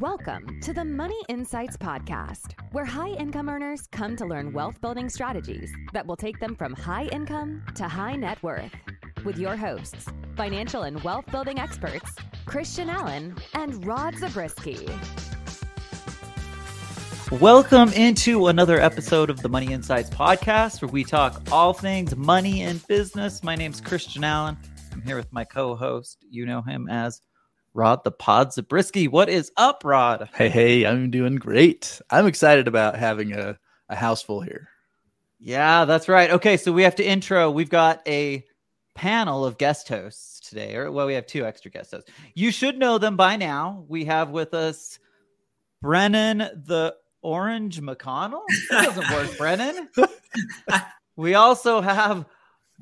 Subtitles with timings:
[0.00, 5.10] Welcome to the Money Insights Podcast, where high income earners come to learn wealth building
[5.10, 8.72] strategies that will take them from high income to high net worth.
[9.26, 10.06] With your hosts,
[10.38, 12.10] financial and wealth building experts,
[12.46, 14.88] Christian Allen and Rod Zabriskie.
[17.32, 22.62] Welcome into another episode of the Money Insights Podcast, where we talk all things money
[22.62, 23.42] and business.
[23.42, 24.56] My name's Christian Allen.
[24.94, 26.24] I'm here with my co host.
[26.30, 27.20] You know him as
[27.72, 29.08] Rod the Pod Zabriskie.
[29.08, 30.28] What is up, Rod?
[30.34, 32.00] Hey, hey, I'm doing great.
[32.10, 33.58] I'm excited about having a,
[33.88, 34.68] a house full here.
[35.38, 36.30] Yeah, that's right.
[36.30, 37.50] Okay, so we have to intro.
[37.50, 38.44] We've got a
[38.94, 42.10] panel of guest hosts today, or well, we have two extra guest hosts.
[42.34, 43.84] You should know them by now.
[43.88, 44.98] We have with us
[45.82, 48.42] Brenyn the Orange McConnell.
[48.70, 49.86] That doesn't work, Brenyn.
[51.16, 52.26] we also have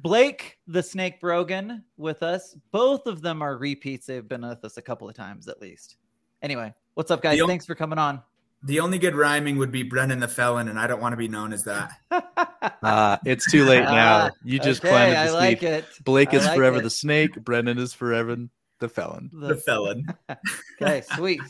[0.01, 2.55] Blake the Snake Brogan with us.
[2.71, 4.07] Both of them are repeats.
[4.07, 5.97] They've been with us a couple of times at least.
[6.41, 7.41] Anyway, what's up, guys?
[7.47, 8.23] Thanks for coming on.
[8.63, 11.29] The only good rhyming would be Brenyn the Felon, and I don't want to be
[11.29, 11.93] known as that.
[12.83, 14.31] uh, it's too late now.
[14.45, 15.85] You just okay, planted the I like it.
[16.05, 16.83] Blake is like forever it.
[16.83, 17.35] the snake.
[17.35, 18.37] Brenyn is forever
[18.79, 19.31] the felon.
[19.33, 20.07] The Felon.
[20.83, 21.41] okay, sweet.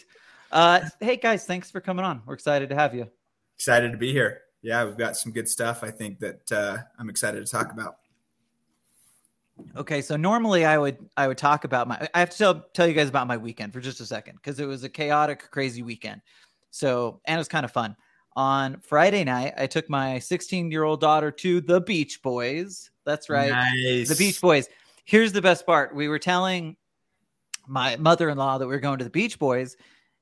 [0.50, 2.22] Uh, hey guys, thanks for coming on.
[2.24, 3.08] We're excited to have you.
[3.56, 4.42] Excited to be here.
[4.62, 5.82] Yeah, we've got some good stuff.
[5.82, 7.97] I think that uh, I'm excited to talk about.
[9.76, 12.86] Okay, so normally I would I would talk about my I have to tell, tell
[12.86, 15.82] you guys about my weekend for just a second because it was a chaotic, crazy
[15.82, 16.20] weekend.
[16.70, 17.96] So and it was kind of fun.
[18.36, 22.90] On Friday night, I took my 16 year old daughter to the Beach Boys.
[23.04, 24.08] That's right, Nice.
[24.08, 24.68] the Beach Boys.
[25.04, 26.76] Here's the best part: we were telling
[27.66, 29.76] my mother in law that we were going to the Beach Boys,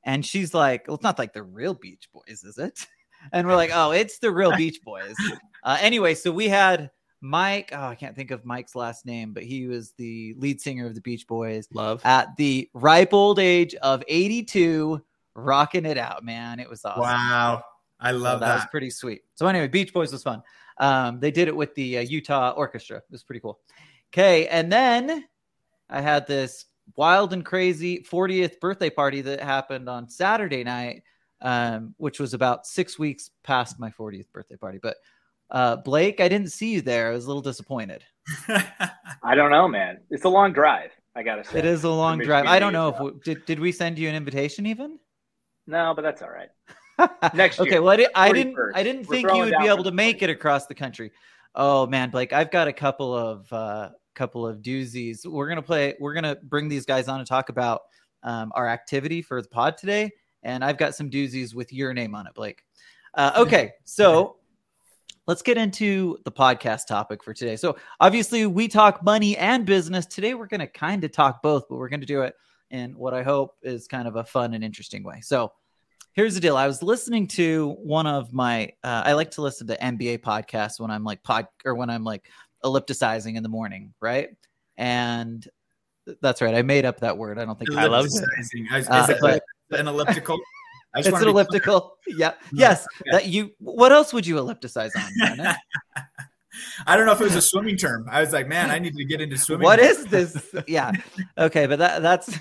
[0.05, 2.87] and she's like, "Well, it's not like the real Beach Boys, is it?"
[3.33, 5.14] And we're like, "Oh, it's the real Beach Boys."
[5.64, 6.91] Uh, anyway, so we had
[7.28, 7.70] Mike.
[7.72, 10.94] Oh, I can't think of Mike's last name, but he was the lead singer of
[10.94, 12.00] the Beach Boys Love.
[12.05, 15.02] at the ripe old age of 82,
[15.34, 16.60] rocking it out, man.
[16.60, 17.02] It was awesome.
[17.02, 17.64] Wow.
[17.98, 18.46] I So love that.
[18.46, 18.55] that.
[18.56, 19.22] was pretty sweet.
[19.34, 20.42] So anyway, Beach Boys was fun.
[20.78, 22.98] Um, they did it with the uh, Utah Orchestra.
[22.98, 23.58] It was pretty cool.
[24.12, 25.24] Okay, and then
[25.90, 31.02] I had this wild and crazy 40th birthday party that happened on Saturday night,
[31.40, 34.78] um, which was about six weeks past my 40th birthday party.
[34.80, 34.96] But
[35.51, 37.11] uh, Blake, I didn't see you there.
[37.11, 38.05] I was a little disappointed.
[38.48, 39.98] I don't know, man.
[40.11, 40.90] It's a long drive.
[41.14, 41.58] I gotta say.
[41.58, 42.46] It is a long drive.
[42.46, 44.98] I don't know if we, did did we send you an invitation even?
[45.67, 46.48] No, but that's all right.
[47.34, 48.57] Next okay, year, well, I, did, I didn't.
[48.74, 51.12] I didn't We're think you would be able to the make it across the country.
[51.55, 55.24] Oh man, Blake, I've got a couple of uh, couple of doozies.
[55.24, 55.95] We're gonna play.
[56.01, 57.83] We're gonna bring these guys on to talk about
[58.23, 60.11] um, our activity for the pod today,
[60.42, 62.63] and I've got some doozies with your name on it, Blake.
[63.14, 64.36] Uh, okay, so
[65.27, 67.57] let's get into the podcast topic for today.
[67.57, 70.35] So obviously, we talk money and business today.
[70.35, 72.35] We're gonna kind of talk both, but we're gonna do it
[72.70, 75.20] in what I hope is kind of a fun and interesting way.
[75.20, 75.53] So
[76.13, 76.57] here's the deal.
[76.57, 80.81] I was listening to one of my uh, I like to listen to NBA podcasts
[80.81, 82.29] when I'm like pod or when I'm like
[82.64, 84.31] ellipticizing in the morning, right?
[84.77, 85.47] And
[86.20, 86.55] that's right.
[86.55, 87.39] I made up that word.
[87.39, 88.25] I don't think I love it.
[88.89, 90.39] Uh, an elliptical?
[90.96, 91.29] It's an clear.
[91.29, 91.95] elliptical.
[92.08, 92.30] Yeah.
[92.30, 92.34] Mm.
[92.52, 92.86] Yes.
[93.11, 95.57] That you what else would you ellipticize on?
[96.86, 98.07] I don't know if it was a swimming term.
[98.11, 99.64] I was like, man, I need to get into swimming.
[99.64, 100.55] what is this?
[100.67, 100.92] Yeah.
[101.36, 102.39] Okay, but that that's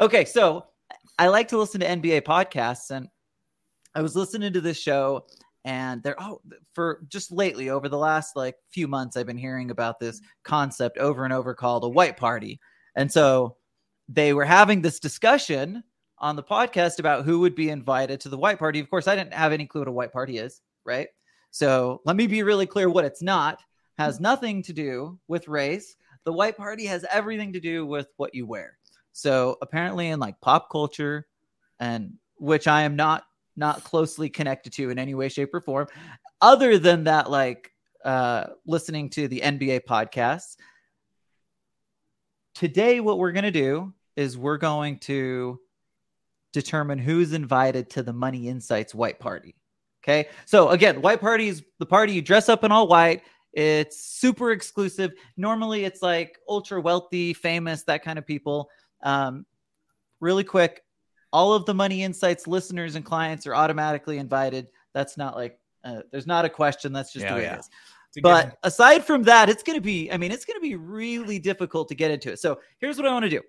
[0.00, 0.24] okay.
[0.24, 0.66] So
[1.18, 3.08] I like to listen to NBA podcasts, and
[3.94, 5.26] I was listening to this show,
[5.64, 6.40] and they're oh
[6.72, 10.98] for just lately over the last like few months, I've been hearing about this concept
[10.98, 12.58] over and over called a white party,
[12.96, 13.56] and so
[14.08, 15.84] they were having this discussion
[16.22, 18.78] on the podcast about who would be invited to the white party.
[18.78, 21.08] Of course, I didn't have any clue what a white party is, right?
[21.50, 23.60] So let me be really clear what it's not
[23.98, 25.96] has nothing to do with race.
[26.24, 28.78] The white party has everything to do with what you wear.
[29.12, 31.26] So apparently in like pop culture
[31.78, 33.24] and which I am not
[33.54, 35.86] not closely connected to in any way shape or form
[36.40, 37.70] other than that like
[38.02, 40.56] uh listening to the NBA podcasts.
[42.54, 45.60] Today what we're going to do is we're going to
[46.52, 49.54] determine who's invited to the Money Insights white party.
[50.02, 50.28] Okay.
[50.46, 53.22] So again, white party is the party you dress up in all white.
[53.52, 55.12] It's super exclusive.
[55.36, 58.70] Normally it's like ultra wealthy, famous, that kind of people.
[59.02, 59.46] Um,
[60.20, 60.82] really quick,
[61.32, 64.68] all of the Money Insights listeners and clients are automatically invited.
[64.92, 66.92] That's not like, uh, there's not a question.
[66.92, 67.54] That's just Yeah, the way yeah.
[67.54, 67.70] it is.
[68.22, 71.38] But aside from that, it's going to be, I mean, it's going to be really
[71.38, 72.40] difficult to get into it.
[72.40, 73.40] So here's what I want to do.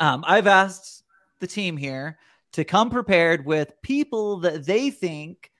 [0.00, 0.99] Um, I've asked
[1.40, 2.18] the team here
[2.52, 5.50] to come prepared with people that they think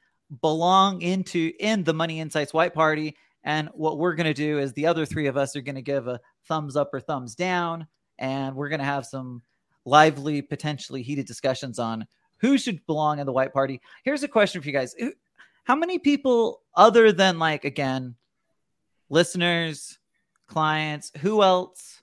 [0.41, 3.17] belong into in the Money Insights White Party.
[3.43, 5.83] And what we're going to do is the other three of us are going to
[5.83, 7.87] give a thumbs up or thumbs down,
[8.19, 9.43] and we're going to have some
[9.85, 12.07] lively, potentially heated discussions on
[12.39, 13.81] who should belong in the white party.
[14.05, 14.95] Here's a question for you guys:
[15.65, 18.15] How many people, other than like again,
[19.09, 19.99] listeners,
[20.47, 22.00] clients, who else,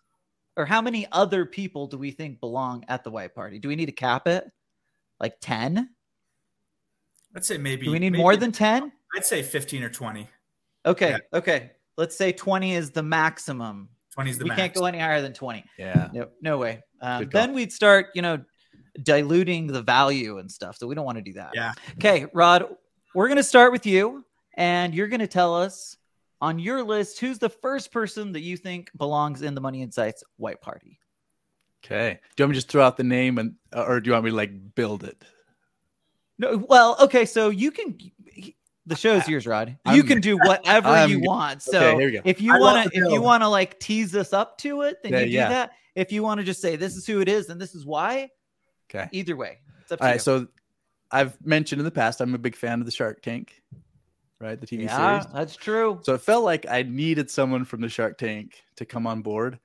[0.58, 3.60] or how many other people do we think belong at the white party?
[3.60, 4.44] Do we need to cap it?
[5.20, 5.90] Like ten?
[7.36, 7.86] I'd say maybe.
[7.86, 8.92] Do we need maybe- more than ten?
[9.16, 10.28] I'd say 15 or 20.
[10.86, 11.18] Okay, Yeah.
[11.34, 11.72] okay.
[11.98, 13.90] Let's say twenty is the maximum.
[14.14, 14.60] 20 is the we max.
[14.62, 15.64] can't go any higher than twenty.
[15.78, 16.10] Yeah.
[16.14, 16.82] No, no way.
[17.02, 18.44] Um, then we'd start, you know,
[19.04, 20.78] diluting the value and stuff.
[20.78, 21.52] So we don't want to do that.
[21.54, 21.74] Yeah.
[21.94, 22.66] Okay, Rod,
[23.16, 24.26] we're going to start with you,
[24.56, 25.97] and you're going to tell us
[26.42, 30.24] on your list who's the first person that you think belongs in the Money Insights
[30.38, 31.00] White Party.
[31.86, 32.20] Okay.
[32.36, 34.26] Do you want me to just throw out the name and or do you want
[34.26, 35.24] me to like build it?
[36.40, 37.98] No, well, okay, so you can.
[38.86, 39.70] The show's yours, Rod.
[39.70, 41.62] You I'm- can do whatever I'm- you want.
[41.62, 42.22] So okay, here we go.
[42.24, 45.12] if you want to, if you want to like tease us up to it, then
[45.14, 45.50] Yeah, you do yeah.
[45.50, 45.72] that.
[45.96, 48.30] If you want to just say this is who it is and this is why,
[48.90, 49.10] Okay.
[49.12, 50.14] either way, it's up to All you.
[50.14, 50.22] right.
[50.22, 50.48] So
[51.12, 53.62] I've mentioned in the past I'm a big fan of the Shark Tank,
[54.40, 54.60] right?
[54.60, 55.34] The TV yeah, series.
[55.34, 56.00] that's true.
[56.04, 59.60] So it felt like I needed someone from the Shark Tank to come on board.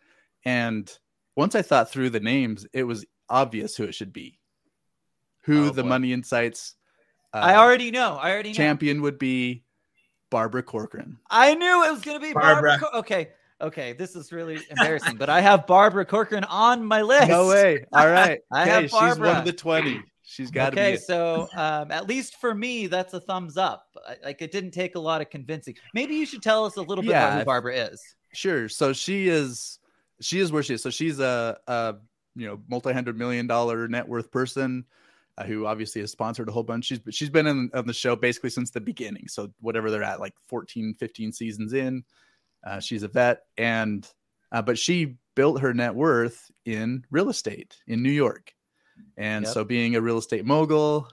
[0.45, 0.91] And
[1.37, 4.39] once I thought through the names, it was obvious who it should be.
[5.45, 5.89] Who Oh, the boy.
[5.89, 6.75] Money Insights
[7.35, 8.17] uh, I already know.
[8.17, 8.55] I already know.
[8.57, 9.65] champion would be
[10.31, 11.19] Barbara Corcoran.
[11.31, 12.73] I knew it was going to be Barbara.
[12.73, 12.79] Barbara.
[12.79, 13.29] Cor- okay.
[13.61, 13.93] Okay.
[13.95, 17.29] This is really embarrassing, but I have Barbara Corcoran on my list.
[17.29, 17.87] No way.
[17.93, 18.41] All right.
[18.53, 20.03] I Okay, have She's one of the 20.
[20.33, 20.97] She's got to Okay.
[20.97, 23.87] So, um, at least for me, that's a thumbs up.
[24.25, 25.75] Like, it didn't take a lot of convincing.
[25.93, 28.03] Maybe you should tell us a little bit Yeah, about who Barbara is.
[28.33, 28.67] Sure.
[28.71, 29.79] So she is
[30.23, 30.83] she is where she is.
[30.83, 31.97] So she's a, a
[32.35, 34.87] you know multi-hundred million dollar net worth person
[35.37, 36.87] uh, who obviously has sponsored a whole bunch.
[36.87, 39.29] She's she's been in on the show basically since the beginning.
[39.29, 42.05] So whatever they're at, like 14, 15 seasons in,
[42.67, 44.09] uh, she's a vet, and
[44.51, 48.55] uh, but she built her net worth in real estate in New York,
[49.17, 49.53] and Yep.
[49.55, 51.09] so being a real estate mogul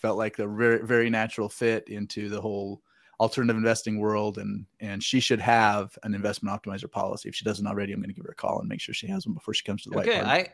[0.00, 2.82] felt like a very very natural fit into the whole
[3.20, 7.66] alternative investing world and and she should have an investment optimizer policy if she doesn't
[7.66, 9.54] already i'm going to give her a call and make sure she has one before
[9.54, 10.18] she comes to the Okay.
[10.18, 10.50] white party.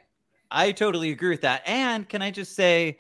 [0.53, 1.63] I, I totally agree with that.
[1.65, 2.99] And can I just say,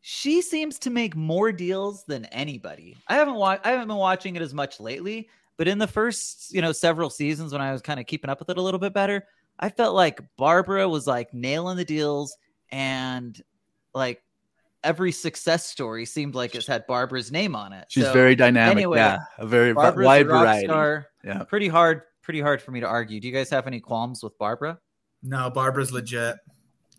[0.00, 2.96] she seems to make more deals than anybody.
[3.08, 3.66] I haven't watched.
[3.66, 5.28] I haven't been watching it as much lately,
[5.58, 8.38] but in the first, you know, several seasons when I was kind of keeping up
[8.38, 9.26] with it a little bit better,
[9.58, 12.36] I felt like Barbara was like nailing the deals,
[12.70, 13.40] and
[13.94, 14.22] like
[14.84, 17.86] every success story seemed like it's had Barbara's name on it.
[17.88, 21.06] she's So very dynamic anyway, yeah a very v- Barbara's wide a rock variety star.
[21.24, 21.42] Yeah.
[21.44, 22.02] Pretty hard.
[22.22, 23.20] Pretty hard for me to argue.
[23.20, 24.78] Do you guys have any qualms with Barbara?
[25.22, 26.36] No, Barbara's legit.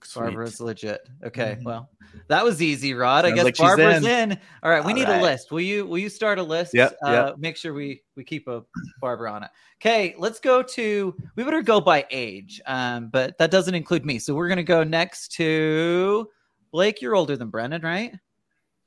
[0.05, 0.21] Sweet.
[0.23, 1.07] Barbara's legit.
[1.23, 1.63] Okay, Mhm.
[1.63, 1.89] well,
[2.27, 3.25] that was easy, Rod.
[3.25, 4.31] I guess like Barbara's in.
[4.31, 4.39] in.
[4.63, 5.19] All right, we All need right.
[5.19, 5.51] a list.
[5.51, 6.73] Will you will you start a list?
[6.73, 6.89] Yeah.
[7.05, 7.37] Uh, yep.
[7.37, 8.63] Make sure we we keep a
[9.01, 9.49] Barbara on it.
[9.81, 11.15] Okay, let's go to.
[11.35, 14.19] We better go by age, um, but that doesn't include me.
[14.19, 16.29] So we're gonna go next to
[16.71, 17.01] Blake.
[17.01, 18.13] You're older than Brenyn, right?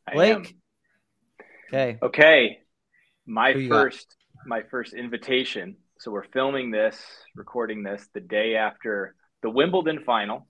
[0.08, 0.34] I Blake?
[0.36, 0.44] am.
[1.68, 1.98] Okay.
[2.02, 2.58] Okay.
[3.26, 3.76] My Who you got?
[3.82, 4.16] first
[4.46, 5.76] my first invitation.
[5.98, 7.00] So we're filming this,
[7.36, 10.48] recording this the day after the Wimbledon final.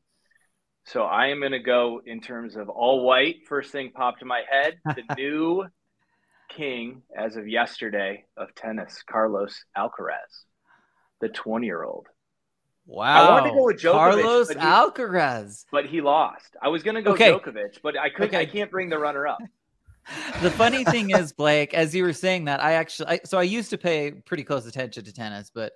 [0.85, 3.37] So I am going to go in terms of all white.
[3.49, 5.65] First thing popped in my head, the new
[6.49, 10.45] king as of yesterday of tennis, Carlos Alcaraz,
[11.21, 12.09] the 20-year-old.
[12.87, 13.05] Wow.
[13.29, 15.65] I wanted to go with Djokovic, Carlos but he- Alcaraz.
[15.71, 16.57] But he lost.
[16.61, 17.31] I was going to go Okay.
[17.33, 19.39] Djokovic, but I couldn't I can't bring the runner up.
[20.43, 23.45] the funny thing is, Blake, as you were saying that, I actually, I, so I
[23.45, 25.73] used to pay pretty close attention to tennis, but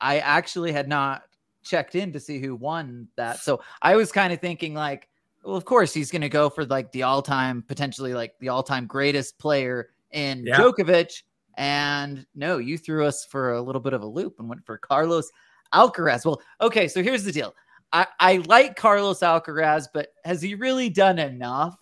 [0.00, 1.22] I actually had not
[1.62, 3.38] checked in to see who won that.
[3.38, 5.08] So I was kind of thinking, like,
[5.44, 8.86] well, of course he's going to go for like the all-time, potentially like the all-time
[8.86, 10.58] greatest player in Yeah.
[10.58, 11.22] Djokovic.
[11.56, 14.78] And no, you threw us for a little bit of a loop and went for
[14.78, 15.30] Carlos
[15.74, 16.24] Alcaraz.
[16.24, 17.54] Well, okay, so here's the deal.
[17.92, 21.76] I, I like Carlos Alcaraz, but has he really done enough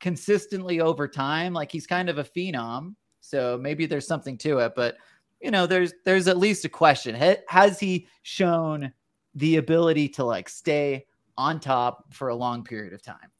[0.00, 1.52] consistently over time?
[1.52, 4.72] Like he's kind of a phenom, so maybe there's something to it.
[4.76, 4.96] But
[5.40, 7.14] you know, there's there's at least a question:
[7.48, 8.92] Has he shown
[9.34, 11.06] the ability to like stay
[11.36, 13.30] on top for a long period of time?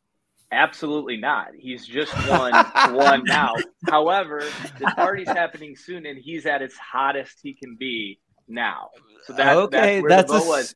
[0.50, 1.48] Absolutely not.
[1.58, 2.52] He's just won
[2.94, 3.54] one now.
[3.88, 4.42] However,
[4.78, 8.18] the party's happening soon, and he's at its hottest he can be
[8.48, 8.88] now.
[9.26, 10.74] So that, okay, that's where that's the a was.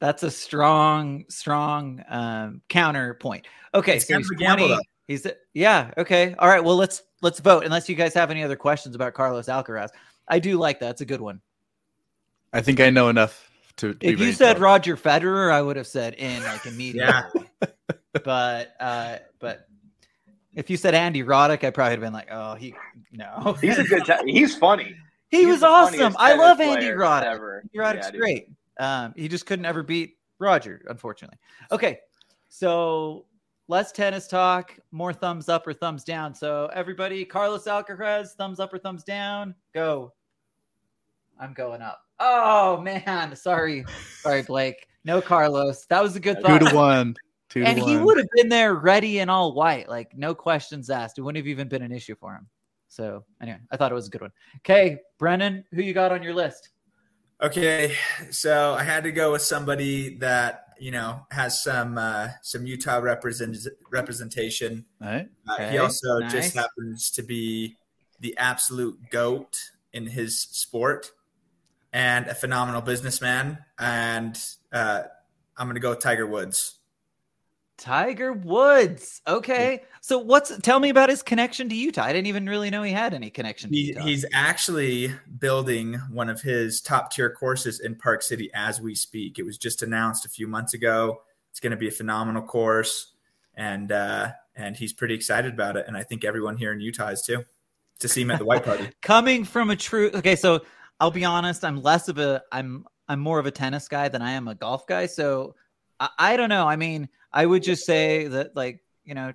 [0.00, 3.46] that's a strong strong um, counterpoint.
[3.74, 4.74] Okay, It's so he's of a gamble, twenty.
[4.74, 4.82] though.
[5.06, 5.90] He's yeah.
[5.98, 6.64] Okay, all right.
[6.64, 7.64] Well, let's let's vote.
[7.64, 9.90] Unless you guys have any other questions about Carlos Alcaraz,
[10.28, 10.92] I do like that.
[10.92, 11.42] It's a good one.
[12.54, 13.47] i think i know enough
[13.78, 14.58] to be If you said.
[14.58, 17.48] Roger Federer, I would have said in like immediately.
[17.62, 17.68] Yeah.
[18.24, 19.66] but uh, but
[20.54, 22.74] if you said Andy Roddick, I probably would have been like, oh, he
[23.12, 23.56] no.
[23.60, 24.04] He's a good.
[24.04, 24.94] T- he's funny.
[25.30, 26.14] he He's was awesome.
[26.18, 27.24] I love Andy Roddick.
[27.24, 27.62] ever.
[27.62, 28.48] Andy Roddick's Yeah, great.
[28.80, 31.38] Um, he just couldn't ever beat Roger, unfortunately.
[31.72, 31.98] Okay,
[32.48, 33.26] So
[33.68, 36.34] less tennis talk, more thumbs up or thumbs down.
[36.34, 39.54] So everybody, Carlos Alcaraz, thumbs up or thumbs down.
[39.74, 40.12] Go.
[41.40, 42.02] I'm going up.
[42.20, 43.84] Oh man, sorry,
[44.20, 44.86] sorry, Blake.
[45.04, 45.86] No Carlos.
[45.86, 46.58] That was a good thought.
[46.58, 47.14] Two to one.
[47.48, 48.04] Two and to he one.
[48.04, 51.18] would have been there ready and all white, like no questions asked.
[51.18, 52.46] It wouldn't have even been an issue for him.
[52.88, 54.32] So anyway, I thought it was a good one.
[54.58, 56.70] Okay, Brenyn, who you got on your list?
[57.40, 57.94] Okay,
[58.30, 62.98] so I had to go with somebody that you know has some uh, some Utah
[62.98, 63.56] represent
[63.92, 64.84] representation.
[65.00, 65.28] All right.
[65.48, 66.32] Uh, he also nice.
[66.32, 67.76] just happens to be
[68.20, 69.58] the absolute goat
[69.92, 71.12] in his sport
[71.92, 73.58] and a phenomenal businessman.
[73.78, 74.38] And
[74.72, 75.02] uh,
[75.56, 76.78] I'm going to go with Tiger Woods.
[77.78, 79.22] Tiger Woods.
[79.26, 79.84] Okay.
[80.00, 82.02] So what's tell me about his connection to Utah?
[82.02, 84.00] I didn't even really know he had any connection to He, Utah.
[84.02, 89.38] he's actually building one of his top tier courses in Park City as we speak.
[89.38, 91.22] It was just announced a few months ago.
[91.50, 93.12] It's going to be a phenomenal course,
[93.54, 95.86] and uh, and he's pretty excited about it.
[95.86, 97.44] And I think everyone here in Utah is too
[98.00, 98.88] to see him at the White Party.
[99.02, 100.60] coming from a true okay so
[101.00, 104.22] i'll be honest i'm less of a i'm i'm more of a tennis guy than
[104.22, 105.06] i am a golf guy.
[105.06, 105.54] So
[106.00, 106.66] i, I don't know.
[106.66, 109.32] I mean i would just say that like you know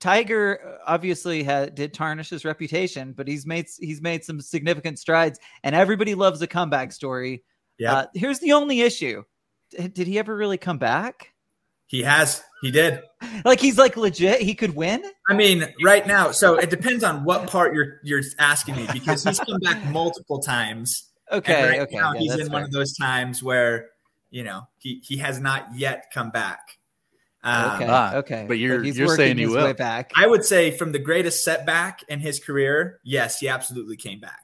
[0.00, 5.38] tiger obviously had did tarnish his reputation but he's made he's made some significant strides
[5.62, 7.42] and everybody loves a comeback story.
[7.78, 9.24] Yeah, uh, here's the only issue.
[9.70, 11.33] Did he ever really come back
[11.86, 12.42] he has.
[12.62, 13.02] He did.
[13.44, 16.30] like he's like legit he could win I mean, right now.
[16.30, 20.40] So it depends on what part you're you're asking me because he's come back multiple
[20.40, 21.10] times.
[21.30, 23.88] Okay right okay now yeah, he's that's in one of those times where
[24.30, 26.60] you know he he has not yet come back.
[27.42, 29.64] Um, okay Ah, okay but you're- he's you're saying he will.
[29.64, 33.96] way back I would say from the greatest setback in his career, yes, he absolutely
[33.98, 34.40] came back.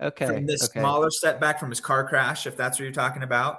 [0.00, 0.80] okay From the okay.
[0.80, 3.58] smaller setback from his car crash, if that's what you're talking about,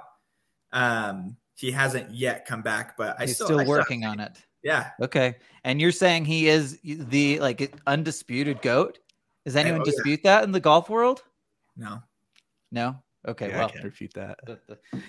[0.72, 2.96] um, he hasn't yet come back.
[2.96, 5.36] But I he's still, still I working on it Yeah, Okay.
[5.64, 8.98] And you're saying he is the like undisputed goat?
[9.46, 9.92] Does anyone oh, yeah.
[9.92, 11.22] dispute that in the golf world?
[11.76, 12.02] no,
[12.70, 12.96] No.
[13.26, 13.48] Okay.
[13.50, 13.68] Yeah, I well.
[13.68, 14.40] can't refute that.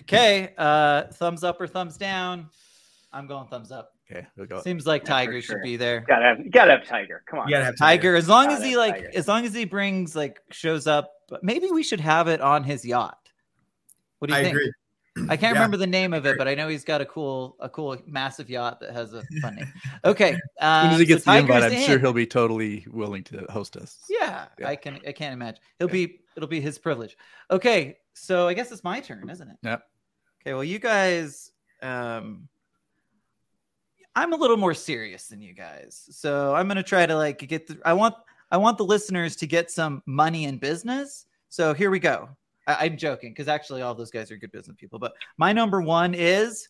[0.01, 0.53] Okay.
[0.55, 2.47] Uh, thumbs up or thumbs down?
[3.11, 3.93] I'm going thumbs up.
[4.11, 4.61] Okay, we'll go.
[4.61, 5.55] Seems like Yeah, Tiger sure.
[5.55, 6.01] should be there.
[6.01, 7.23] Gotta have, gotta have Tiger.
[7.25, 7.47] Come on.
[7.47, 9.11] you gotta have Tiger, as long as Gotta he like, Tiger.
[9.15, 11.11] as long as he brings like shows up.
[11.29, 13.17] But maybe we should have it on his yacht.
[14.19, 14.55] What do you I think?
[14.55, 14.71] agree.
[15.29, 15.61] I can't Yeah.
[15.61, 18.49] remember the name of it, but I know he's got a cool, a cool, massive
[18.49, 19.71] yacht that has a fun name.
[20.05, 20.37] Okay.
[20.59, 23.23] As soon as um, he gets so the invite, I'm sure he'll be totally willing
[23.25, 23.99] to host us.
[24.09, 24.69] Yeah, Yeah.
[24.69, 24.99] I can.
[25.07, 25.59] I can't imagine.
[25.79, 26.19] He'll be.
[26.35, 27.15] It'll be his privilege.
[27.51, 29.57] Okay, so I guess it's my turn, isn't it?
[29.61, 29.83] Yep.
[30.41, 30.53] Okay.
[30.55, 31.51] Well, you guys.
[31.83, 32.47] Um,
[34.15, 37.67] I'm a little more serious than you guys, so I'm gonna try to like get.
[37.67, 38.15] The, I want.
[38.51, 41.25] I want the listeners to get some money in business.
[41.49, 42.29] So here we go.
[42.67, 44.99] I, I'm joking because actually all those guys are good business people.
[44.99, 46.69] But my number one is.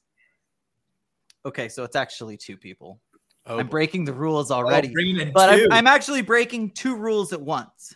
[1.45, 2.99] Okay, so it's actually two people.
[3.45, 5.65] Oh, I'm breaking the rules Oh, already in but two.
[5.65, 7.95] I'm, I'm actually breaking two rules at once.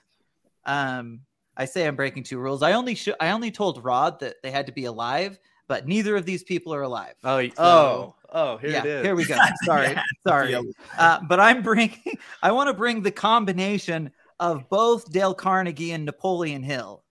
[0.66, 1.22] Um,
[1.56, 2.62] I say I'm breaking two rules.
[2.62, 5.40] I only sh- I only told Rod that they had to be alive,
[5.70, 7.14] but neither of these people are alive.
[7.24, 9.06] oh, So- oh, oh, here yeah, it is.
[9.06, 9.38] here we go.
[9.66, 10.02] Sorry, Yeah.
[10.28, 10.56] sorry.
[10.98, 11.98] Uh, but I'm bringing.
[12.44, 14.12] I want to bring the combination
[14.42, 17.04] of both Dale Carnegie and Napoleon Hill.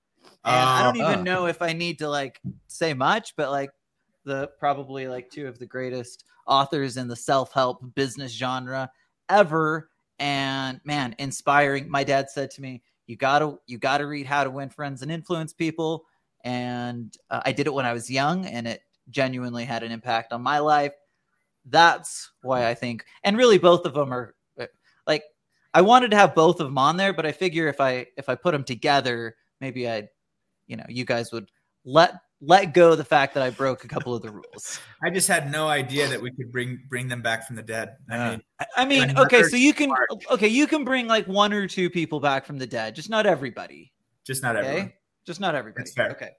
[0.47, 1.01] And I don't Oh.
[1.11, 1.23] even Oh.
[1.23, 3.71] know if I need to like say much, but like
[4.25, 8.91] the probably like two of the greatest authors in the self-help business genre
[9.29, 14.45] ever and man inspiring my dad said to me you gotta you gotta read how
[14.45, 16.05] to win friends and influence people
[16.45, 20.33] and uh, i did it when i was young and it genuinely had an impact
[20.33, 20.95] on my life
[21.67, 24.67] that's why i think and really both of them are uh,
[25.07, 25.25] like
[25.75, 28.29] i wanted to have both of them on there but i figure if i if
[28.29, 30.09] i put them together maybe i'd
[30.67, 31.51] you know you guys would
[31.85, 35.29] let let go the fact that i broke a couple of the rules I just
[35.29, 37.97] had no idea that we could bring bring them back from the dead.
[38.11, 38.31] I Yeah.
[38.31, 40.09] mean, I- I mean, okay, so you can part.
[40.31, 43.27] okay, you can bring like one or two people back from the dead, just not
[43.27, 43.93] everybody.
[44.25, 44.93] just not Okay, everyone.
[45.27, 45.83] just not everybody.
[45.83, 46.11] That's fair.
[46.13, 46.31] Okay,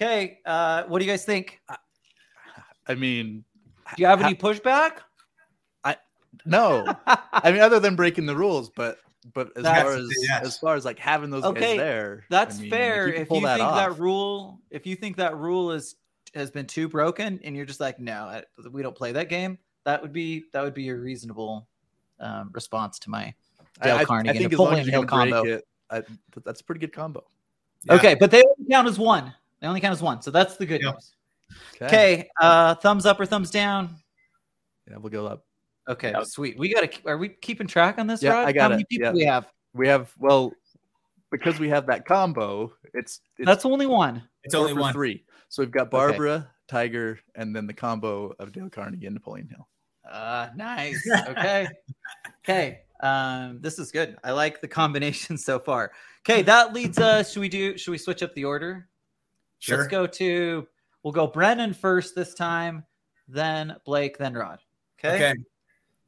[0.00, 0.38] okay.
[0.46, 1.60] Uh, what do you guys think?
[2.86, 3.44] I mean,
[3.96, 4.98] Do you have any pushback?
[5.84, 5.96] I
[6.46, 6.86] no.
[7.06, 8.98] I mean, other than breaking the rules, but
[9.34, 10.46] but as That's- far as yes.
[10.46, 13.08] as far as like having those Okay, guys there, That's I mean, fair.
[13.08, 13.76] you if pull you think off.
[13.76, 15.96] that rule, if you think that rule is
[16.34, 19.58] has been too broken, and you're just like, no, I, we don't play that game.
[19.84, 21.66] That would be that would be a reasonable
[22.20, 23.32] um, response to my
[23.82, 25.44] Dale I, I, Carnegie I and think as long as you Hill break combo.
[25.44, 26.02] it, I,
[26.44, 27.24] that's a pretty good combo.
[27.84, 27.94] Yeah.
[27.94, 29.32] Okay, but they only count as one.
[29.60, 30.94] They only count as one, so that's the good Yep.
[30.94, 31.14] news.
[31.80, 33.96] Okay, uh, thumbs up or thumbs down?
[34.90, 35.44] yeah, we'll go up.
[35.88, 36.24] Okay, Yep.
[36.26, 36.58] sweet.
[36.58, 37.08] We got to.
[37.08, 38.22] Are we keeping track on this?
[38.22, 38.48] Yeah, Rod?
[38.48, 38.88] I got How many it.
[38.88, 39.12] people Yeah.
[39.12, 39.46] we have?
[39.74, 40.52] We have well
[41.30, 42.72] because we have that combo.
[42.94, 44.22] It's, it's That's only one.
[44.44, 44.92] It's only one.
[44.92, 45.24] three.
[45.48, 49.68] So we've got Barbara, Tiger, and then the combo of Dale Carnegie and Napoleon Hill.
[50.10, 51.02] Uh, nice.
[51.28, 51.68] Okay.
[52.44, 52.80] okay.
[53.00, 54.16] Um, this is good.
[54.24, 55.92] I like the combination so far.
[56.28, 57.32] Okay, that leads us.
[57.32, 57.78] Should we do?
[57.78, 58.88] Should we switch up the order?
[59.58, 59.78] Sure.
[59.78, 60.66] Let's go to.
[61.02, 62.84] We'll go Brenyn first this time,
[63.28, 64.58] then Blake, then Rod.
[64.98, 65.14] Okay.
[65.14, 65.34] Okay.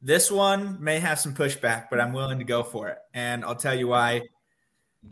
[0.01, 2.97] This one may have some pushback, but I'm willing to go for it.
[3.13, 4.23] And I'll tell you why.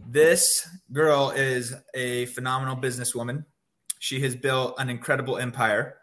[0.07, 3.45] This girl is a phenomenal businesswoman.
[3.99, 5.95] She has built an incredible empire.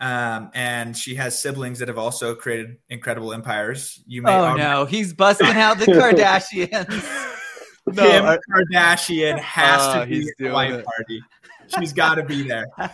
[0.00, 4.02] Um, and she has siblings that have also created incredible empires.
[4.06, 7.20] You may Oh no, he's busting out the Kardashians.
[7.86, 10.86] No, Kim Kardashian has Ah, to be at the white it.
[10.86, 11.20] party.
[11.78, 12.64] She's got to be there.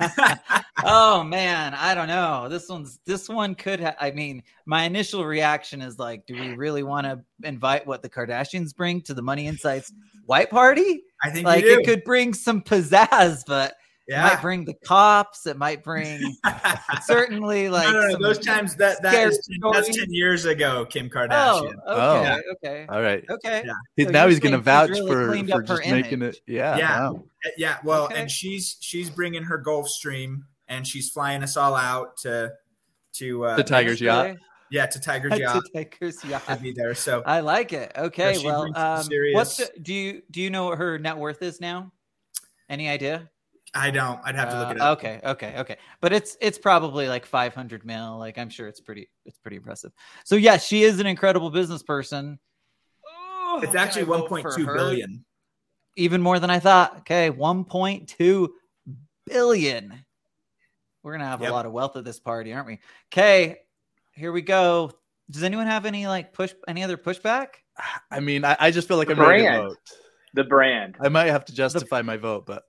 [0.84, 2.48] oh man, I don't know.
[2.48, 3.80] This one's this one could.
[3.80, 8.02] Ha- I mean, my initial reaction is like, do we really want to invite what
[8.02, 9.92] the Kardashians bring to the Money Insights
[10.26, 11.02] white party?
[11.22, 13.74] I think Like, it could bring some pizzazz, but
[14.18, 15.46] it might bring the cops.
[15.46, 16.36] It might bring
[17.04, 18.18] certainly like no, no, no.
[18.18, 20.84] Those times that that scary that's ten years ago.
[20.86, 21.74] Kim Oh, Kardashian.
[21.88, 23.24] okay, okay, All right.
[23.30, 23.62] okay.
[23.66, 23.72] Yeah.
[23.96, 26.36] He- So now he's going to vouch really for, for just making image.
[26.36, 26.42] it.
[26.46, 26.76] Yeah.
[26.76, 27.00] Yeah.
[27.10, 27.24] wow.
[27.56, 28.20] Yeah, well, Okay.
[28.20, 32.52] and she's she's bringing her Gulfstream and she's flying us all out to
[33.14, 34.36] to uh, The Tiger's yacht.
[34.70, 35.62] Yeah, to Tiger's yacht.
[35.74, 36.46] To yacht Tiger's yacht.
[36.46, 36.94] to be there.
[36.94, 37.92] So I like it.
[37.96, 41.42] Okay, well, brings um, what's the, do you do you know what her net worth
[41.42, 41.92] is now?
[42.68, 43.28] Any idea?
[43.74, 44.20] I don't.
[44.24, 44.98] I'd have to look Uh, it up.
[44.98, 45.76] Okay, okay, okay.
[46.00, 48.18] But it's it's probably like 500 mil.
[48.18, 49.92] Like I'm sure it's pretty it's pretty impressive.
[50.24, 52.38] So yeah, she is an incredible business person.
[53.06, 54.74] Oh, It's actually vote 1.2 for her?
[54.74, 55.24] billion.
[55.96, 56.98] Even more than I thought.
[56.98, 58.48] Okay, 1.2
[59.26, 60.04] billion.
[61.02, 61.50] We're gonna have Yep.
[61.50, 62.78] a lot of wealth at this party, aren't we?
[63.12, 63.58] Okay,
[64.12, 64.92] here we go.
[65.30, 67.48] Does anyone have any like push any other pushback?
[68.10, 69.76] I mean, I, I just feel like I'm ready to vote.
[70.34, 70.96] The brand.
[71.00, 72.64] I might have to justify my vote, but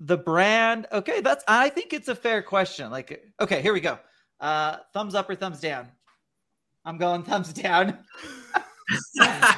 [0.00, 3.98] the brand okay that's i think it's a fair question like okay here we go.
[4.40, 5.88] Uh thumbs up or thumbs down?
[6.84, 7.98] I'm going thumbs down.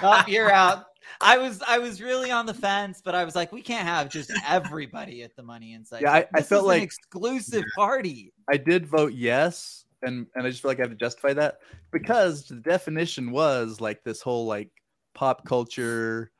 [0.02, 0.86] Oh, you're out.
[1.20, 4.08] I was i was really on the fence but i was like we can't have
[4.08, 8.32] just everybody at the money insight Yeah, I- I felt like- exclusive party.
[8.50, 11.58] I did vote yes, and and I just feel like I have to justify that
[11.92, 14.70] because the definition was like this whole like
[15.14, 16.30] pop culture.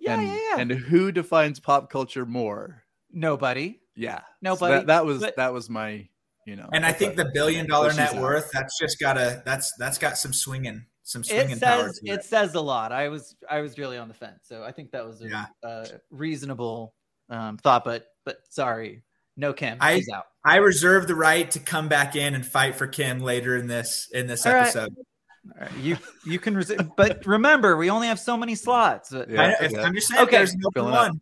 [0.00, 0.58] yeah and, yeah yeah.
[0.60, 2.82] And who defines pop culture more?
[3.12, 4.18] Nobody Yeah.
[4.18, 6.08] So Nobody, that, that was but- that was my
[6.46, 6.68] you know.
[6.72, 8.22] And I think the billion dollar net out.
[8.22, 11.84] worth that's just got a that's that's got some swinging some swinging it power.
[11.88, 12.24] says To it it.
[12.24, 15.06] says a lot i was i was really on the fence so i think that
[15.06, 15.46] was a Yeah.
[15.64, 16.94] uh, reasonable
[17.30, 19.02] um thought but but sorry
[19.36, 22.76] no kim I- she's out I reserve the right to come back in and fight
[22.76, 24.60] for Kim later in this in this All right.
[24.62, 24.94] episode.
[25.56, 29.24] All right, you you can resi- but remember we only have so many slots Yeah,
[29.26, 29.82] I know, yeah.
[29.82, 30.36] I'm just saying, Okay.
[30.36, 30.92] there's an open up.
[30.92, 31.20] one.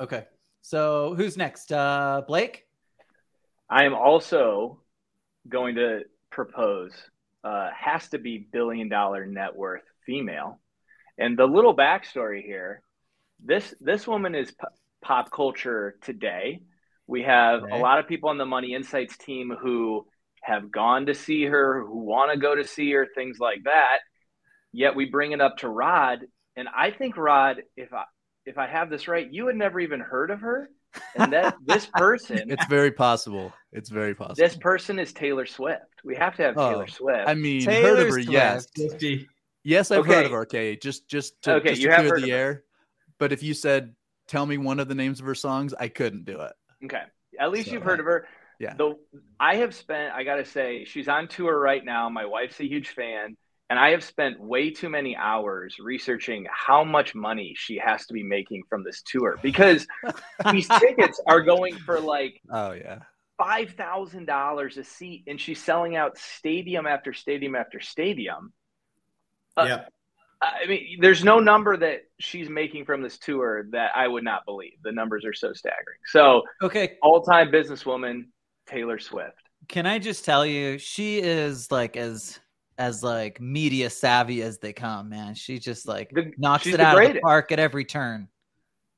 [0.00, 0.26] okay
[0.62, 2.66] so who's next uh blake
[3.68, 4.80] I am also
[5.48, 6.92] going to propose
[7.44, 10.60] uh, has to be billion dollar net worth female.
[11.18, 12.82] And the little backstory here,
[13.44, 14.66] this this woman is p-
[15.02, 16.62] pop culture today.
[17.06, 17.72] We have Right.
[17.72, 20.06] a lot of people on the Money Insights team who
[20.42, 23.98] have gone to see her, who want to go to see her, things like that.
[24.72, 26.20] Yet we bring it up to Rod,
[26.56, 28.04] and I think Rod, if I
[28.46, 30.70] if I have this right, you had never even heard of her,
[31.16, 33.52] and that this person It's very possible.
[33.72, 34.36] It's very possible.
[34.36, 35.82] this person is Taylor Swift.
[36.04, 37.28] We have to have Oh, Taylor Swift.
[37.28, 38.68] I mean, Taylor heard of her, yes.
[38.74, 38.92] Swift.
[38.92, 39.28] Fifty.
[39.64, 40.42] Yes, I've heard of her.
[40.42, 42.64] Okay, just just to, Okay, just you to have clear heard the air.
[43.18, 43.94] But if you said,
[44.26, 46.52] "Tell me one of the names of her songs," I couldn't do it.
[46.84, 47.02] okay,
[47.38, 48.26] at least So, you've heard of her.
[48.58, 48.74] yeah.
[48.74, 48.96] The
[49.38, 50.12] I have spent.
[50.12, 52.08] I got to say, she's on tour right now.
[52.08, 53.36] My wife's a huge fan,
[53.72, 58.12] and I have spent way too many hours researching how much money she has to
[58.12, 59.86] be making from this tour because
[60.52, 62.98] these tickets are going for like Oh yeah,
[63.38, 68.52] five thousand dollars a seat, and she's selling out stadium after stadium after stadium.
[69.56, 69.88] Uh, Yep.
[70.42, 74.44] I mean, there's no number that she's making from this tour that I would not
[74.44, 74.74] believe.
[74.84, 75.98] The numbers are so staggering.
[76.08, 78.24] So, okay all-time businesswoman
[78.66, 79.38] Taylor Swift.
[79.66, 82.38] can i just tell you she is like as
[82.82, 86.84] as like media savvy as they come man she just like The- knocks it the
[86.84, 88.28] out of the park at every turn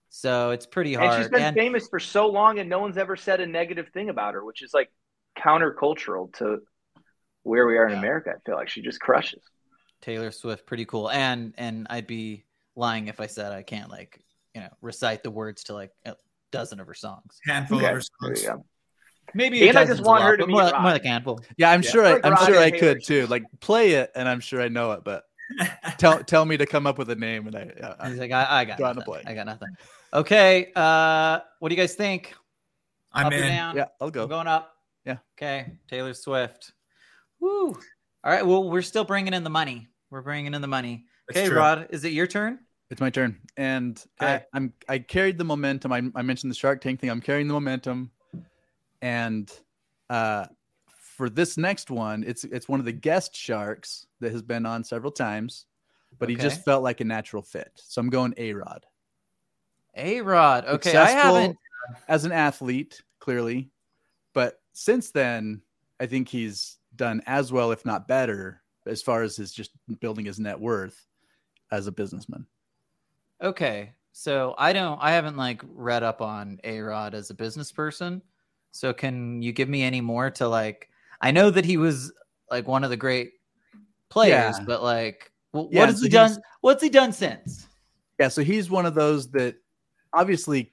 [0.09, 2.97] so it's pretty hard And she's been And- famous for so long, and no one's
[2.99, 4.88] ever said a negative thing about her, which is like
[5.37, 6.59] countercultural to
[7.42, 7.99] where we are in Yeah.
[7.99, 8.31] America.
[8.37, 9.42] I feel like she just crushes.
[10.01, 11.11] Taylor Swift, pretty cool.
[11.11, 12.44] And and I'd be
[12.77, 14.23] lying if I said I can't like
[14.55, 16.14] you know recite the words to like a
[16.53, 17.40] dozen of her songs.
[17.47, 18.47] Handful Okay, of her songs.
[19.26, 19.44] You go.
[19.44, 20.82] Maybe And I just want her to but meet more, Rock.
[20.82, 21.40] more like a handful.
[21.56, 21.70] yeah.
[21.70, 21.90] I'm Yeah.
[21.90, 22.04] sure.
[22.06, 23.26] I, Like I'm sure I could too.
[23.26, 25.00] Like play it, and I'm sure I know it.
[25.04, 25.24] But
[25.98, 27.96] tell tell me to come up with a name, and I.
[28.00, 29.12] I He's like, I, I got Drawing a nothing.
[29.12, 29.28] blank.
[29.28, 29.68] I got nothing.
[30.12, 32.34] Okay, uh, what do you guys think?
[33.12, 33.40] I'm up in.
[33.42, 33.76] down?
[33.76, 34.22] yeah, I'll go.
[34.24, 34.72] I'm going up.
[35.04, 35.18] Yeah.
[35.38, 36.72] Okay, Taylor Swift.
[37.40, 37.68] Woo.
[37.68, 38.44] All right.
[38.46, 39.88] Well, we're still bringing in the money.
[40.10, 41.04] We're bringing in the money.
[41.28, 41.58] That's Okay, true.
[41.58, 42.58] Rod, is it your turn?
[42.90, 44.34] It's my turn, and Okay.
[44.34, 45.92] I, I'm I carried the momentum.
[45.92, 47.10] I, I mentioned the Shark Tank thing.
[47.10, 48.10] I'm carrying the momentum,
[49.04, 49.52] and
[50.08, 50.46] uh,
[50.88, 54.82] for this next one, it's it's one of the guest sharks that has been on
[54.82, 55.66] several times,
[56.18, 57.70] but he just felt like a natural fit.
[57.74, 58.86] So I'm going A Rod.
[59.94, 60.64] A Rod.
[60.64, 60.96] Okay.
[60.96, 61.58] I haven't.
[62.08, 63.68] as an athlete, clearly,
[64.32, 65.60] but since then,
[66.00, 70.24] I think he's done as well, if not better, as far as his just building
[70.24, 71.06] his net worth
[71.70, 72.46] as a businessman.
[73.42, 73.92] Okay.
[74.12, 78.22] So I don't, I haven't like read up on A Rod as a business person.
[78.74, 80.88] So can you give me any more to like,
[81.20, 82.12] I know that he was
[82.50, 83.30] like one of the great
[84.08, 84.64] players, Yeah.
[84.66, 86.37] but like, Yeah, what has so he done?
[86.60, 87.68] What's he done since?
[88.18, 89.54] Yeah, so he's one of those that
[90.12, 90.72] obviously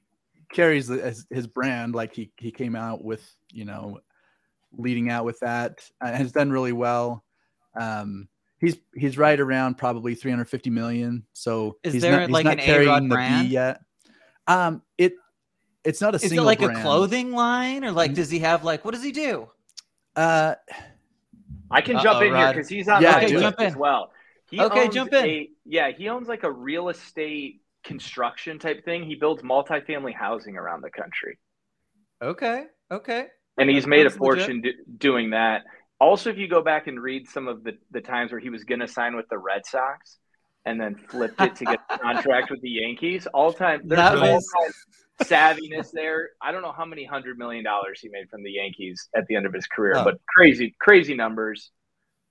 [0.52, 1.94] carries the, his, his brand.
[1.94, 4.00] Like he he came out with you know
[4.76, 7.24] leading out with that and has done really well.
[7.80, 11.24] Um, he's he's right around probably 350 million.
[11.34, 13.48] So Is he's there, not, like, an A-Rod the brand?
[13.48, 13.82] B yet.
[14.48, 15.14] Um, it
[15.84, 16.38] it's not a single thing.
[16.38, 16.78] Is it like brand.
[16.78, 19.50] a clothing line or like, does he have like, what does he do?
[20.16, 20.56] Uh,
[21.70, 23.64] I can jump in here because he's on Yeah, my do list it.
[23.66, 24.12] as well.
[24.50, 25.26] He Okay, owns jump in.
[25.26, 29.04] A, yeah, he owns like a real estate construction type thing.
[29.06, 31.40] He builds multifamily housing around the country,
[32.22, 32.66] Okay.
[32.92, 33.28] Okay.
[33.58, 35.64] and he's That made a fortune do, doing that.
[36.00, 38.64] Also, if you go back and read some of the, the times where he was
[38.66, 40.18] going to sign with the Red Sox
[40.66, 44.12] and then flipped it to get a contract with the Yankees, all time there's That
[44.14, 44.72] some was- all-time
[45.24, 46.30] savviness there.
[46.42, 49.36] I don't know how many hundred million dollars he made from the Yankees at the
[49.36, 50.04] end of his career, Oh.
[50.04, 51.72] but crazy, crazy numbers.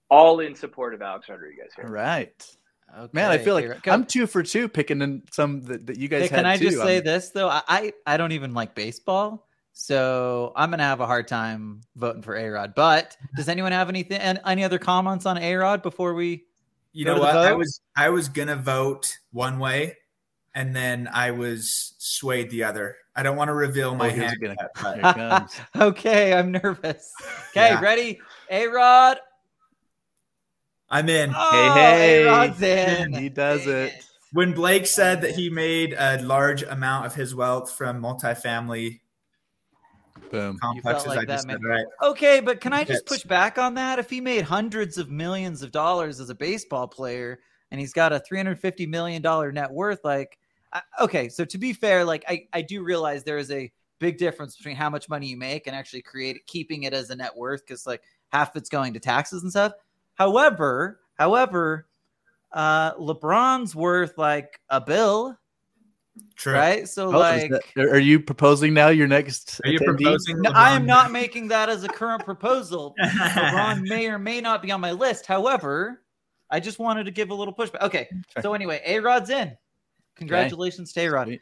[0.08, 1.84] All in support of Alex Rodriguez here.
[1.86, 2.56] all right,
[2.98, 3.10] Okay.
[3.12, 3.30] man.
[3.30, 6.28] I feel like I'm two for two picking in some that, that you guys Hey,
[6.28, 6.64] had can I too.
[6.70, 7.48] just say I'm- this though?
[7.48, 12.22] I, I I don't even like baseball, so I'm gonna have a hard time voting
[12.22, 12.74] for A Rod.
[12.74, 16.44] But does anyone have anything and any other comments on A Rod before we?
[16.92, 17.46] You Go know to the what?
[17.46, 19.96] I was I was gonna vote one way,
[20.54, 22.96] and then I was swayed the other.
[23.14, 24.36] I don't want to reveal my Oh, hand.
[24.40, 25.60] gonna- yet, but- Here it comes.
[25.76, 27.12] okay, I'm nervous.
[27.50, 27.80] Okay, Yeah.
[27.80, 28.20] ready?
[28.50, 29.18] A Rod.
[30.88, 31.32] I'm in.
[31.36, 32.24] Oh, hey.
[32.24, 33.12] A-Rod's in.
[33.12, 34.04] He does Dang it.
[34.32, 39.00] When Blake said that he made a large amount of his wealth from multifamily
[40.30, 40.58] Boom.
[40.60, 41.84] complexes, like I just said right.
[42.02, 43.98] Okay, but can I just push back on that?
[43.98, 47.40] If he made hundreds of millions of dollars as a baseball player
[47.72, 50.38] and he's got a 350 million dollar net worth, like,
[50.72, 54.18] I, okay, so to be fair, like I, I do realize there is a big
[54.18, 57.36] difference between how much money you make and actually create keeping it as a net
[57.36, 59.72] worth because like half it's going to taxes and stuff.
[60.14, 61.88] However, however,
[62.52, 65.36] uh, LeBron's worth like a bill,
[66.36, 66.52] True.
[66.54, 66.88] right?
[66.88, 67.50] So Oh, like.
[67.50, 69.60] that- are you proposing now your next?
[69.64, 69.84] Are you attendee?
[70.04, 70.40] proposing?
[70.42, 72.94] No, I am not making that as a current proposal.
[73.02, 75.26] LeBron may or may not be on my list.
[75.26, 76.02] However,
[76.50, 77.82] I just wanted to give a little pushback.
[77.82, 78.08] Okay.
[78.32, 78.42] Sure.
[78.42, 79.56] So anyway, A Rod's in.
[80.20, 81.40] Congratulations to A Sweet.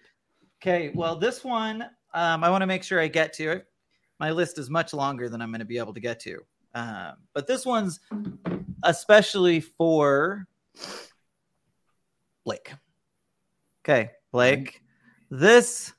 [0.63, 0.91] Okay.
[0.95, 1.83] Well, this one,
[2.15, 3.67] um, I want to make sure I get to it.
[4.21, 6.41] My list is much longer than I'm going to be able to get to.
[6.75, 8.01] Um, but this one's
[8.85, 10.47] especially for
[12.45, 12.73] Blake.
[13.85, 14.13] Okay.
[14.31, 14.83] Blake,
[15.31, 15.93] this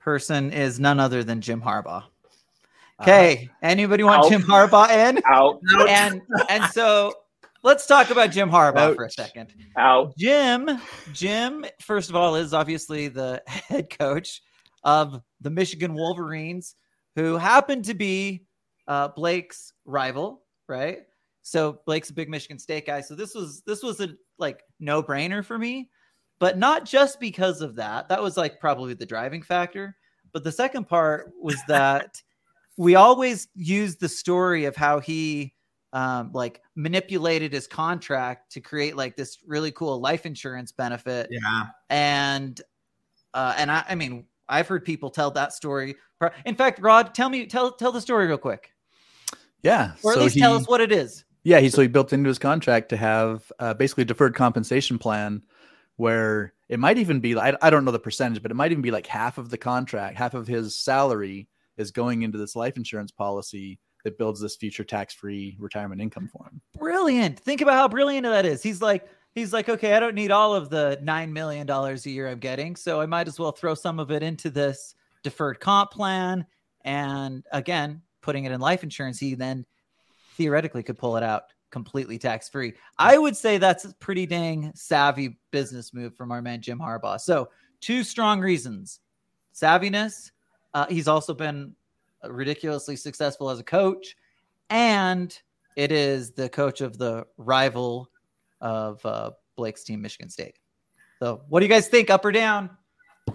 [0.00, 2.04] person is none other than Jim Harbaugh.
[3.00, 3.50] Okay.
[3.62, 4.30] Anybody want Out.
[4.30, 5.20] Jim Harbaugh in?
[5.26, 7.12] Out, And and so
[7.62, 9.54] let's talk about Jim Harbaugh for a second.
[9.76, 10.16] out.
[10.16, 10.68] Jim,
[11.12, 14.42] Jim, first of all, is obviously the head coach
[14.84, 16.74] of the Michigan Wolverines,
[17.16, 18.44] who happened to be
[18.88, 21.00] uh, Blake's rival, right?
[21.42, 23.00] So Blake's a big Michigan State guy.
[23.00, 25.90] So this was this was a like no brainer for me,
[26.38, 28.08] but not just because of that.
[28.08, 29.96] That was like probably the driving factor.
[30.32, 32.20] But the second part was that
[32.76, 35.54] we always use the story of how he
[35.92, 41.66] um, like manipulated his contract to create like this really cool life insurance benefit Yeah.
[41.90, 42.60] and
[43.34, 45.94] uh, and I, I mean I've heard people tell that story.
[46.44, 48.72] In fact, Rod, tell me tell tell the story real quick,
[49.62, 49.92] Yeah.
[50.02, 51.24] or at so least he, tell us what it is.
[51.44, 54.98] Yeah, he so he built into his contract to have uh, basically a deferred compensation
[54.98, 55.42] plan
[55.96, 58.82] where it might even be I, I don't know the percentage, but it might even
[58.82, 62.76] be like half of the contract, half of his salary is going into this life
[62.76, 66.60] insurance policy that builds this future tax-free retirement income for him.
[66.78, 67.38] Brilliant.
[67.38, 68.62] Think about how brilliant that is.
[68.62, 72.10] He's like he's like okay, I don't need all of the nine million dollars a
[72.10, 75.60] year I'm getting, so I might as well throw some of it into this deferred
[75.60, 76.46] comp plan.
[76.84, 79.64] And again, putting it in life insurance, he then
[80.36, 82.74] theoretically could pull it out completely tax free.
[82.98, 87.20] I would say that's a pretty dang savvy business move from our man Jim Harbaugh.
[87.20, 87.48] So,
[87.80, 89.00] two strong reasons
[89.54, 90.30] savviness.
[90.74, 91.74] Uh, he's also been
[92.28, 94.16] ridiculously successful as a coach,
[94.70, 95.36] and
[95.76, 98.08] It is the coach of the rival
[98.60, 100.56] of uh, Blake's team, Michigan State.
[101.18, 102.10] So, what do you guys think?
[102.10, 102.70] Up or down?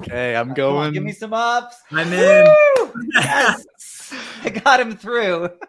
[0.01, 0.93] Okay, I'm Come on, going.
[0.93, 1.77] give me some ups.
[1.91, 2.45] I'm in.
[3.13, 3.65] Yes,
[4.43, 5.49] I got him through.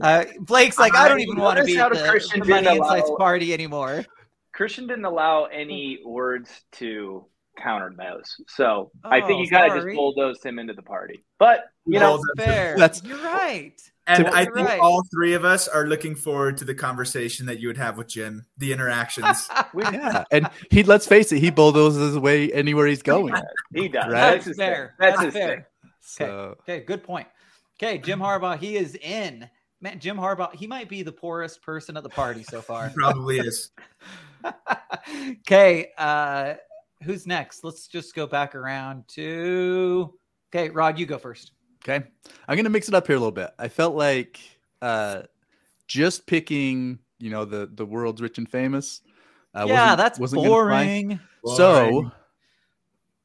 [0.00, 2.76] Uh, Blake's like, I don't even want to be how at the the, Money didn't
[2.76, 4.04] Insights allow- party anymore.
[4.52, 7.24] Christian didn't allow any words to
[7.56, 8.36] counter those.
[8.48, 9.92] So I Oh, think you kind of sorry.
[9.92, 11.24] just bulldozed him into the party.
[11.38, 12.76] But, you know, Bulldozed Fair.
[12.76, 13.72] That's- You're right.
[14.08, 14.78] And To- I think right.
[14.80, 18.06] all three of us are looking forward to the conversation that you would have with
[18.06, 19.48] Jim, the interactions.
[19.74, 20.84] we, Yeah, and he.
[20.84, 23.34] Let's face it, he bulldozes his way anywhere he's going.
[23.74, 24.04] he does.
[24.04, 24.10] Right.
[24.12, 24.74] That's That's his fair.
[24.76, 24.88] thing.
[25.00, 25.48] That's, That's his fair.
[25.56, 25.64] thing.
[26.02, 27.26] So Okay, good point.
[27.82, 29.50] Okay, Jim Harbaugh, he is in.
[29.80, 32.90] Man, Jim Harbaugh, he might be the poorest person at the party so far.
[32.94, 33.70] Probably is.
[35.40, 36.54] okay, uh,
[37.02, 37.64] who's next?
[37.64, 40.14] Let's just go back around to.
[40.54, 41.52] Okay, Rod, you go first.
[41.86, 42.04] Okay.
[42.48, 43.50] I'm gonna mix it up here a little bit.
[43.58, 44.40] I felt like
[44.82, 45.22] uh
[45.86, 49.02] just picking, you know, the the world's rich and famous.
[49.54, 51.20] Uh, yeah, wasn't- that's wasn't gonna boring.
[51.56, 52.10] So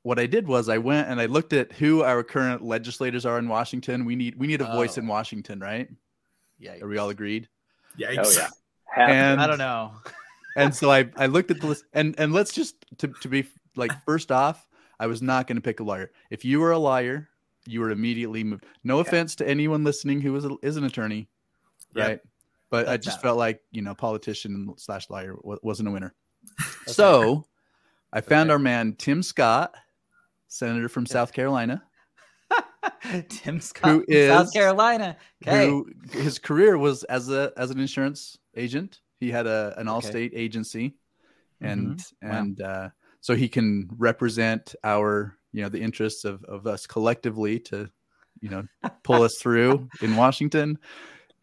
[0.04, 3.38] what I did was I went and I looked at who our current legislators are
[3.40, 4.06] in Washington.
[4.06, 5.10] We need we need a voice in Oh.
[5.10, 5.90] Washington, right?
[6.60, 7.48] Yeah, Are we all agreed?
[8.00, 8.18] Yikes.
[8.24, 8.50] Oh, yeah.
[8.86, 9.94] Half And I don't know.
[10.56, 13.48] and so I I looked at the list and and let's just to to be
[13.76, 14.68] like first off,
[15.00, 16.12] I was not going to pick a lawyer.
[16.30, 17.30] If you were a liar,
[17.66, 18.66] you were immediately moved.
[18.84, 21.28] No offense to anyone listening who is a, is an attorney,
[21.96, 22.08] Yep.
[22.08, 22.20] right?
[22.70, 23.22] But I just valid.
[23.22, 26.14] felt like you know politician slash liar wa- wasn't a winner.
[26.88, 27.46] So
[28.14, 28.54] I found Okay.
[28.54, 29.74] our man Tim Scott,
[30.48, 31.84] senator from South Carolina,
[33.30, 35.18] Tim Scott, Who from South Carolina.
[35.46, 39.02] Okay, who his career was as a as an insurance agent.
[39.20, 40.08] He had a an Okay.
[40.10, 40.96] Allstate agency,
[41.62, 42.14] and Mhm.
[42.24, 42.30] Wow.
[42.40, 42.90] and uh,
[43.22, 47.90] so he can represent our you know the interests of of us collectively to
[48.42, 48.64] you know
[49.04, 50.78] pull us through in Washington.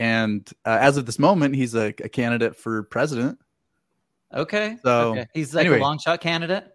[0.01, 3.39] And uh, as of this moment, he's a, a candidate for president.
[4.33, 4.77] okay.
[4.85, 5.27] So, okay.
[5.35, 5.79] he's like anyway.
[5.81, 6.69] a long shot candidate.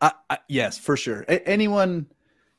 [0.00, 1.26] I, I, yes, for sure.
[1.28, 2.06] A- anyone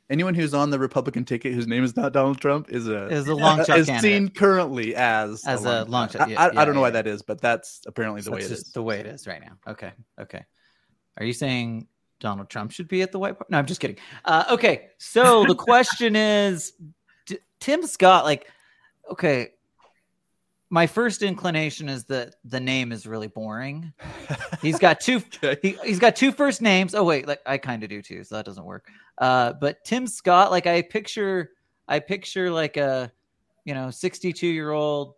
[0.09, 3.27] anyone who's on the Republican ticket whose name is not Donald Trump is a Is
[3.27, 4.01] a long shot is candidate.
[4.01, 6.21] seen currently as As a long shot.
[6.21, 6.91] I, Yeah, I, yeah, I don't know yeah, why yeah.
[6.93, 8.73] that is, but that's apparently the way That's it just is.
[8.73, 9.71] the way it is right now.
[9.71, 9.91] Okay.
[10.19, 10.45] Okay.
[11.19, 11.87] Are you saying
[12.19, 13.47] Donald Trump should be at the White House?
[13.49, 13.97] No, I'm just kidding.
[14.25, 14.89] Uh, okay.
[14.97, 16.73] So the question is
[17.25, 18.49] D- Tim Scott, like,
[19.11, 19.49] okay.
[20.71, 23.91] My first inclination is that the name is really boring.
[24.61, 25.23] He's got two
[25.63, 26.93] he, he's got two first names.
[26.93, 28.87] Oh wait, like I kind of do too, so that doesn't work.
[29.17, 31.53] Uh, but Tim Scott, like I picture,
[31.87, 33.11] I picture like a,
[33.65, 35.15] you know, sixty-two-year-old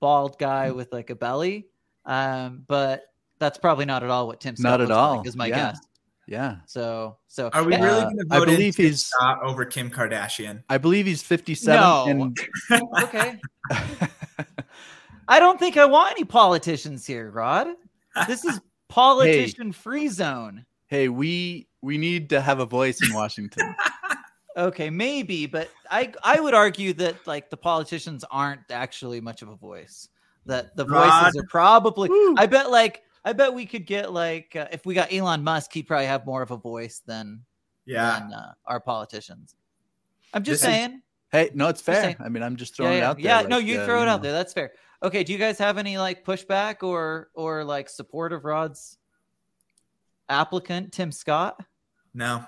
[0.00, 1.66] bald guy with like a belly.
[2.06, 3.02] Um, but
[3.38, 5.18] that's probably not at all what Tim Scott Not at all.
[5.18, 5.56] like, is my Yeah.
[5.72, 5.78] guess.
[6.28, 7.84] Yeah, So, so Are we Yeah.
[7.84, 10.64] really going to I vote in believe he's- Scott over Kim Kardashian?
[10.68, 11.78] I believe he's 57.
[11.80, 12.32] No.
[13.04, 13.38] okay?
[15.28, 17.68] I don't think I want any politicians here, Rod.
[18.26, 20.64] This is politician-free zone.
[20.88, 23.74] hey, we we need to have a voice in Washington.
[24.56, 29.48] Okay, maybe, but I I would argue that like the politicians aren't actually much of
[29.48, 30.08] a voice.
[30.46, 31.36] That the voices Rod.
[31.36, 32.08] are probably.
[32.08, 32.34] Woo.
[32.38, 35.72] I bet like I bet we could get like uh, if we got Elon Musk,
[35.74, 37.42] he'd probably have more of a voice than
[37.84, 38.20] Yeah.
[38.20, 39.54] than uh, our politicians.
[40.32, 41.02] I'm just This is- saying.
[41.32, 42.02] hey, no, it's fair.
[42.02, 42.16] saying.
[42.20, 43.24] I mean, I'm just Yeah, throwing it out there.
[43.26, 43.36] yeah.
[43.38, 44.22] like, no, you uh, throw it out know.
[44.22, 44.32] there.
[44.32, 44.72] That's fair.
[45.02, 48.96] Okay, do you guys have any like pushback or or like support of Rod's
[50.28, 51.60] applicant Tim Scott?
[52.14, 52.44] No.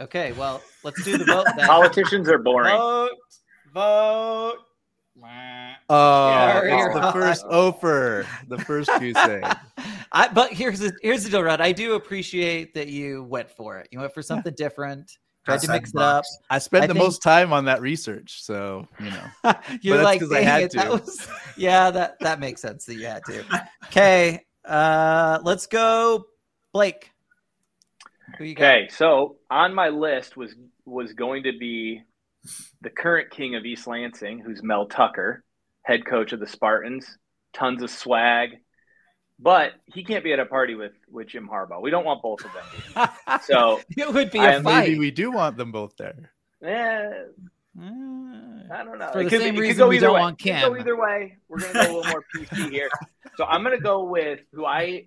[0.00, 1.66] Okay, well let's do the vote then.
[1.66, 2.76] Politicians are boring.
[2.76, 3.10] Vote,
[3.72, 4.56] vote.
[5.88, 9.44] Oh, Yeah, it's the first offer, the first goose egg.
[10.12, 11.60] I, but here's the here's the deal, Rod.
[11.60, 13.88] I do appreciate that you went for it.
[13.90, 15.18] You went for something different.
[15.44, 16.24] Tried to mix it up.
[16.48, 19.24] I spent I the think- most time on that research, so you know.
[19.82, 22.94] You're that's like, 'cause I had it, that was yeah, that that makes sense that
[22.94, 23.44] you had to.
[23.86, 26.26] Okay, uh, let's go,
[26.72, 27.10] Blake.
[28.38, 28.64] Who you got?
[28.64, 30.54] Okay, so on my list was
[30.86, 32.02] was going to be
[32.80, 35.42] the current king of East Lansing, who's Mel Tucker,
[35.82, 37.06] head coach of the Spartans,
[37.52, 38.50] tons of swag,
[39.38, 41.80] but he can't be at a party with with Jim Harbaugh.
[41.82, 43.08] We don't want both of them.
[43.42, 44.88] So, it would be I a fight.
[44.88, 46.30] Maybe we do want them both there.
[47.78, 48.70] Mm.
[48.70, 49.10] I don't know.
[49.12, 50.20] For the could- same it reason go we don't way.
[50.20, 51.36] want It could go either way.
[51.48, 52.88] We're gonna go a little more PC here.
[53.36, 55.06] So I'm gonna go with who I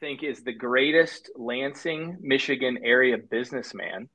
[0.00, 4.08] think is the greatest Lansing, Michigan area businessman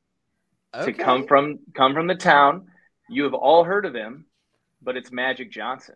[0.75, 0.91] Okay.
[0.91, 2.67] to come from come from the town.
[3.09, 4.25] You have all heard of him,
[4.81, 5.95] but it's Magic Johnson.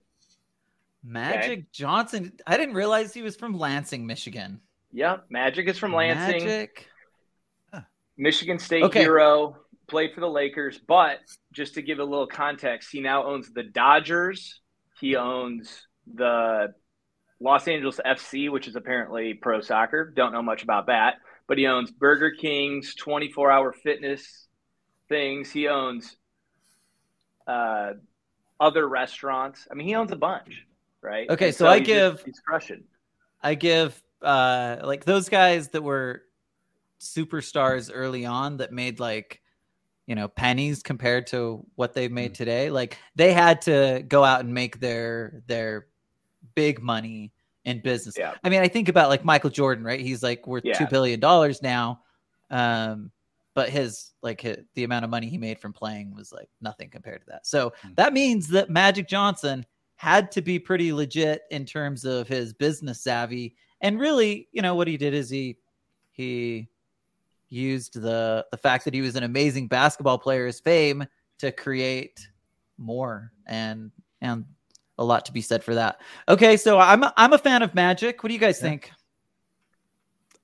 [1.03, 2.33] Magic Johnson.
[2.45, 4.59] I didn't realize he was from Lansing, Michigan.
[4.91, 6.87] Yep, Magic is from Lansing, Magic.
[8.17, 8.99] Michigan State Okay.
[8.99, 9.55] hero,
[9.87, 10.77] played for the Lakers.
[10.77, 11.19] But
[11.53, 14.59] just to give a little context, he now owns the Dodgers,
[14.99, 16.73] He owns the
[17.39, 20.11] Los Angeles FC, which is apparently pro soccer.
[20.13, 24.48] Don't know much about that, but he owns Burger King's 24 hour fitness
[25.09, 25.51] things.
[25.51, 26.15] He owns
[27.47, 27.93] uh,
[28.59, 29.67] other restaurants.
[29.69, 30.65] I mean, he owns a bunch,
[31.01, 31.29] right?
[31.29, 32.83] Okay, And so I give- just- he's crushing.
[33.41, 36.23] I give uh like those guys that were
[36.99, 39.41] superstars early on that made like
[40.07, 42.15] you know pennies compared to what they've Mm.
[42.15, 45.87] made today like they had to go out and make their their
[46.53, 47.31] big money
[47.63, 48.33] in business Yeah.
[48.43, 50.73] i mean i think about like michael jordan right he's like worth Yeah.
[50.73, 52.01] two billion dollars now
[52.51, 53.11] um
[53.59, 56.89] but his like his, the amount of money he made from playing was like nothing
[56.89, 57.95] compared to that so Mm.
[57.97, 59.65] that means that magic johnson
[59.97, 64.75] had to be pretty legit in terms of his business savvy and really you know
[64.75, 65.57] what he did is he
[66.11, 66.69] he
[67.49, 71.05] used the the fact that he was an amazing basketball player as fame
[71.37, 72.29] to create
[72.77, 73.91] more and
[74.21, 74.45] and
[74.99, 77.75] a lot to be said for that okay so i'm a, i'm a fan of
[77.75, 78.69] magic what do you guys Yeah.
[78.69, 78.91] think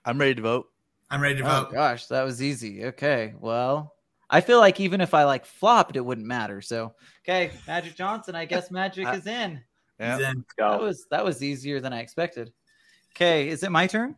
[0.08, 0.68] I'm ready to vote.
[1.12, 1.74] I'm ready to oh vote.
[1.74, 3.94] gosh that was easy okay well
[4.30, 8.36] i feel like even if i like flopped it wouldn't matter so okay magic johnson
[8.36, 9.62] i guess magic I- is in
[10.00, 10.18] Yeah.
[10.18, 12.52] Then Let's that was that was easier than i expected
[13.16, 14.16] okay is it my turn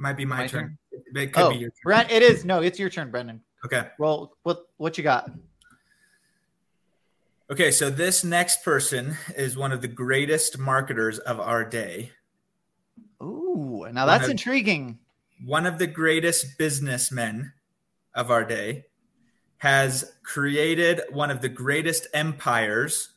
[0.00, 0.78] might be my, My turn.
[0.92, 1.82] It could oh be your turn.
[1.84, 3.88] Brent, it is no it's your turn Brenyn Okay.
[3.98, 5.28] Well, what what you got?
[7.50, 12.12] Okay, so this next person is one of the greatest marketers of our day,
[13.22, 14.98] Ooh, now One that's of- intriguing.
[15.44, 17.52] One of the greatest businessmen
[18.14, 18.84] of our day,
[19.58, 23.10] has created one of the greatest empires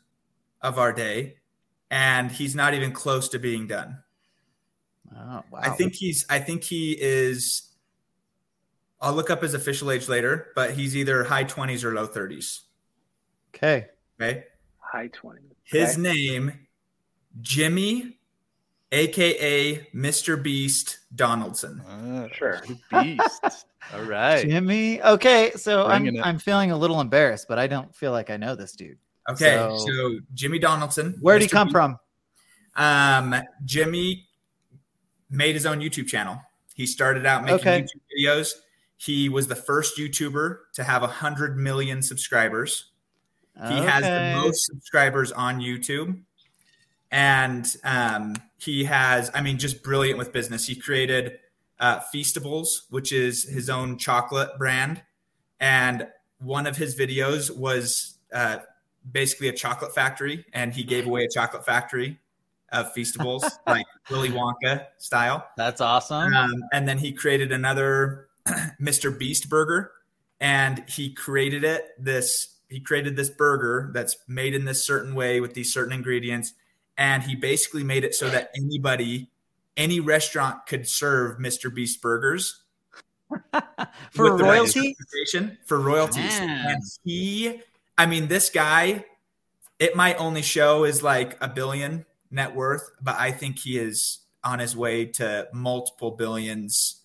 [0.61, 1.37] of our day,
[1.89, 3.97] and he's not even close to being done.
[5.15, 5.59] Oh, wow.
[5.61, 7.69] I think he's I think he is
[9.01, 12.61] I'll look up his official age later, but he's either high 20s or low 30s.
[13.53, 13.87] okay.
[14.19, 14.45] Okay.
[14.79, 15.41] High 20.
[15.63, 16.01] His Okay.
[16.01, 16.67] name,
[17.41, 18.19] Jimmy,
[18.91, 20.41] aka Mr.
[20.41, 21.81] Beast Donaldson.
[21.87, 22.61] Ah, Sure.
[22.91, 23.65] Beast.
[23.93, 24.47] All right.
[24.47, 25.01] Jimmy.
[25.01, 26.21] Okay, so I'm it.
[26.25, 28.97] I'm feeling a little embarrassed, but I don't feel like I know this dude.
[29.29, 31.17] Okay, So- so, Jimmy Donaldson.
[31.21, 31.73] Where'd he come Beast.
[31.73, 31.99] from?
[32.75, 34.27] Um, Jimmy
[35.29, 36.39] made his own YouTube channel.
[36.73, 37.81] He started out making Okay.
[37.83, 38.53] YouTube videos.
[38.97, 42.91] He was the first YouTuber to have 100 million subscribers.
[43.67, 46.21] He has the most subscribers on YouTube.
[47.11, 50.67] And um, he has, I mean, just brilliant with business.
[50.67, 51.39] He created
[51.79, 55.01] uh, Feastables, which is his own chocolate brand.
[55.59, 56.07] And
[56.39, 58.59] one of his videos was uh,
[59.11, 60.45] basically a chocolate factory.
[60.53, 62.19] And he gave away a chocolate factory
[62.71, 65.47] of Feastables, like Willy Wonka style.
[65.57, 66.33] That's awesome.
[66.33, 68.29] Um, and then he created another
[68.81, 69.17] Mr.
[69.17, 69.91] Beast burger,
[70.39, 72.55] and he created it this.
[72.69, 76.53] He created this burger that's made in this certain way with these certain ingredients,
[77.01, 79.31] and he basically made it so that anybody,
[79.75, 81.73] any restaurant could serve Mr.
[81.73, 82.61] Beast burgers
[84.11, 84.95] For the right
[85.65, 86.39] for royalties.
[86.39, 86.71] Man.
[86.71, 87.61] And he,
[87.97, 89.05] I mean, this guy,
[89.79, 94.19] it might only show is like a billion net worth, but I think he is
[94.43, 97.01] on his way to multiple billions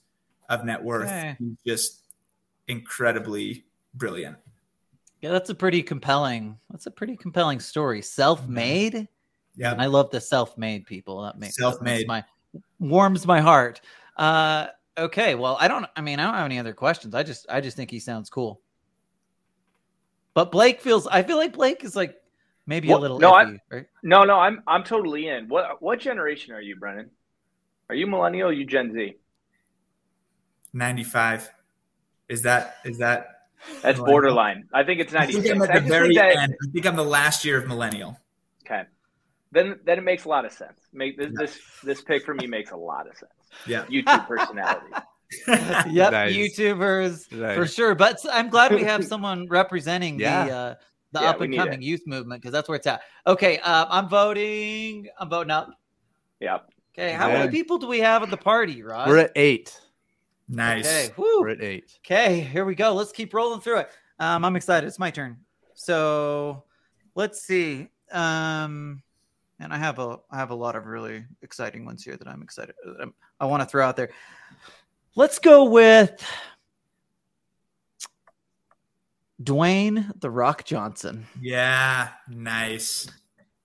[0.49, 1.09] of net worth.
[1.09, 1.37] Okay.
[1.39, 2.03] He's just
[2.69, 4.37] incredibly brilliant.
[5.23, 6.59] Yeah, that's a pretty compelling.
[6.71, 8.03] That's a pretty compelling story.
[8.03, 9.09] Self-made.
[9.57, 9.75] And Yeah.
[9.83, 11.23] I love the self-made people.
[11.23, 12.07] That makes Self-made.
[12.07, 12.25] my
[12.79, 13.81] warms my heart.
[14.17, 14.67] Uh,
[14.99, 15.87] okay, well, I don't.
[15.97, 17.15] I mean, I don't have any other questions.
[17.15, 18.61] I just, I just think he sounds cool.
[20.35, 21.07] But Blake feels.
[21.07, 22.17] I feel like Blake is like
[22.67, 23.87] maybe a little no, I- iffy, right?
[24.03, 25.49] No, no, I'm I'm totally in.
[25.49, 27.09] What what generation are you, Brenyn?
[27.89, 28.49] Are you millennial?
[28.51, 29.17] Or you Gen Z?
[30.73, 31.51] 95.
[32.29, 33.49] Is that, is that,
[33.83, 34.07] That's Millennial.
[34.07, 34.69] borderline.
[34.75, 36.55] I think it's I think I'm at the very end.
[36.61, 38.19] I think I'm the last year of millennial.
[38.65, 38.83] Okay.
[39.53, 40.81] Then then it makes a lot of sense.
[40.93, 43.33] Make this this, this pick for me makes a lot of sense.
[43.67, 43.85] Yeah.
[43.87, 44.87] YouTube personality.
[45.49, 46.37] Yep, Nice.
[46.37, 47.97] YouTubers for sure.
[47.97, 50.45] But I'm glad we have someone representing Yeah.
[50.47, 50.75] the uh,
[51.13, 53.01] the Yeah, up and coming youth movement because that's where it's at.
[53.27, 55.09] Okay, uh, I'm voting.
[55.19, 55.71] I'm voting up.
[56.41, 56.69] Yep.
[56.95, 57.39] Okay, how Yeah.
[57.41, 59.09] many people do we have at the party, Rod?
[59.09, 59.77] We're at eight.
[60.49, 60.87] nice.
[60.87, 61.41] Okay, whew.
[61.41, 61.99] We're at eight.
[62.05, 62.95] Okay, here we go.
[62.95, 63.91] Let's keep rolling through it.
[64.21, 64.87] Um, I'm excited.
[64.87, 65.39] It's my turn.
[65.75, 66.63] So
[67.17, 67.89] let's see.
[68.13, 69.03] Um,
[69.61, 72.43] and I have a I have a lot of really exciting ones here that I'm
[72.43, 72.75] excited.
[72.85, 74.11] that I'm, I want to throw out there.
[75.15, 76.23] Let's go with
[79.43, 81.27] Dwayne the Rock Johnson.
[81.41, 82.09] Yeah.
[82.29, 83.09] Nice.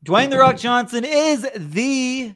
[0.05, 2.33] Dwayne the Rock Johnson is the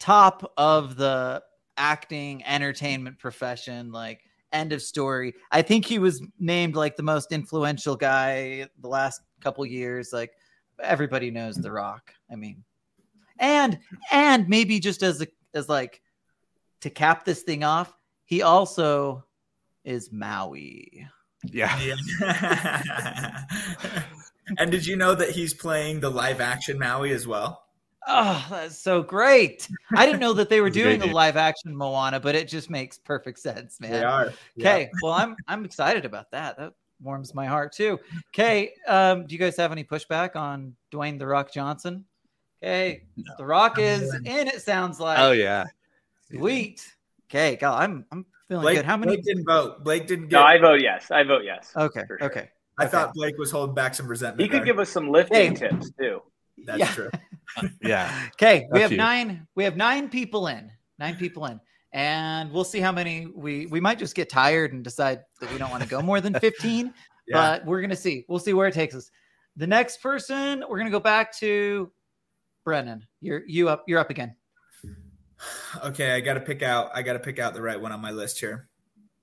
[0.00, 1.42] top of the
[1.76, 3.92] acting entertainment profession.
[3.92, 4.22] Like
[4.52, 5.34] end of story.
[5.50, 10.10] I think he was named like the most influential guy the last couple years.
[10.12, 10.32] Like
[10.82, 12.12] everybody knows The Rock.
[12.30, 12.64] I mean,
[13.38, 13.78] and
[14.10, 16.02] and maybe just as a as like
[16.80, 17.92] to cap this thing off,
[18.24, 19.24] he also
[19.84, 21.06] is Maui.
[21.44, 21.78] Yeah.
[22.20, 23.42] Yeah.
[24.58, 27.64] and did you know that he's playing the live action Maui as well?
[28.06, 29.68] Oh, that's so great.
[29.94, 32.70] I didn't know that they were doing great a live action Moana, but it just
[32.70, 33.92] makes perfect sense, man.
[33.92, 34.32] They are.
[34.58, 36.56] Okay, well, I'm I'm excited about that.
[36.56, 36.72] That
[37.02, 37.98] warms my heart too.
[38.32, 42.06] Okay, um, do you guys have any pushback on Dwayne the Rock Johnson?
[42.62, 43.02] Okay,
[43.36, 44.48] the Rock is in.
[44.48, 45.64] It sounds like Oh yeah.
[46.34, 46.86] sweet.
[47.30, 48.84] Okay, God, I'm I'm feeling Blake, good.
[48.84, 49.12] How many?
[49.16, 49.84] Blake didn't vote.
[49.84, 50.32] Blake didn't get.
[50.38, 51.10] No, I vote yes.
[51.10, 51.72] I vote yes.
[51.76, 52.18] okay, sure.
[52.22, 52.50] okay.
[52.78, 52.90] I okay.
[52.90, 54.40] thought Blake was holding back some resentment.
[54.42, 54.66] He could there.
[54.66, 55.68] give us some lifting Hey.
[55.68, 56.22] tips too.
[56.64, 56.92] That's Yeah.
[56.92, 57.10] true.
[57.56, 58.26] Uh, yeah.
[58.34, 58.98] Okay, we have few.
[58.98, 59.46] nine.
[59.54, 60.70] We have nine people in.
[60.98, 61.58] Nine people in,
[61.94, 65.56] and we'll see how many we we might just get tired and decide that we
[65.58, 66.92] don't want to go more than fifteen.
[67.26, 67.32] Yeah.
[67.36, 68.26] But we're gonna see.
[68.28, 69.10] We'll see where it takes us.
[69.56, 71.90] The next person, we're gonna go back to
[72.68, 73.02] Brenyn.
[73.20, 73.84] You're you up.
[73.86, 74.34] You're up again.
[75.84, 76.90] Okay, I got to pick out.
[76.94, 78.68] I got to pick out the right one on my list here.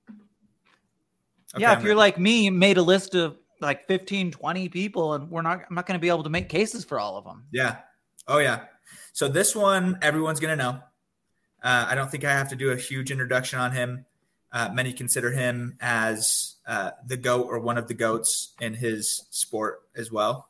[0.09, 1.97] Okay, yeah, I'm if you're ready.
[1.97, 5.61] like me, made a list of like 15, 20 people, and we're not.
[5.69, 7.43] I'm not gonna be able to make cases for all of them.
[7.51, 7.77] Yeah.
[8.27, 8.65] Oh yeah.
[9.13, 10.79] So this one, everyone's gonna know.
[11.63, 14.05] Uh, I don't think I have to do a huge introduction on him.
[14.51, 19.25] Uh, many consider him as uh, the goat or one of the goats in his
[19.29, 20.47] sport as well.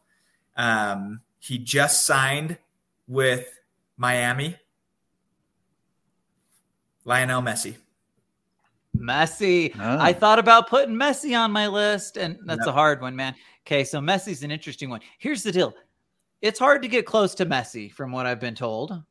[0.56, 2.58] Um, he just signed
[3.08, 3.48] with
[3.98, 4.56] Miami.
[7.04, 7.76] Lionel Messi.
[8.98, 9.74] Messi.
[9.78, 9.98] Oh.
[9.98, 10.14] I ah.
[10.14, 12.72] thought about putting Messi on my list, and that's No.
[12.72, 13.36] a hard one, man.
[13.66, 15.02] Okay, so Messi's an interesting one.
[15.20, 15.76] Here's the deal:
[16.42, 19.04] it's hard to get close to Messi, from what I've been told.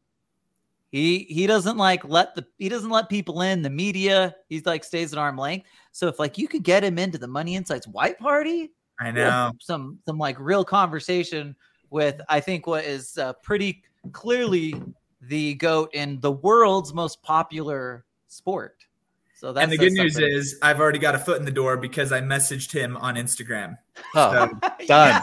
[0.91, 4.37] He he doesn't like let the he doesn't let people in the media.
[4.49, 5.67] He's like stays at arm length.
[5.91, 8.71] So if like you could get him into the Money Insights white party,
[9.01, 9.51] I know.
[9.61, 11.57] some some like real conversation
[11.95, 13.83] with I think what is uh, pretty
[14.13, 14.83] clearly
[15.23, 18.85] the goat in the world's most popular sport.
[19.33, 21.77] So that's and the good news is I've already got a foot in the door
[21.77, 23.79] because I messaged him on Instagram.
[24.15, 25.23] Oh, So, done.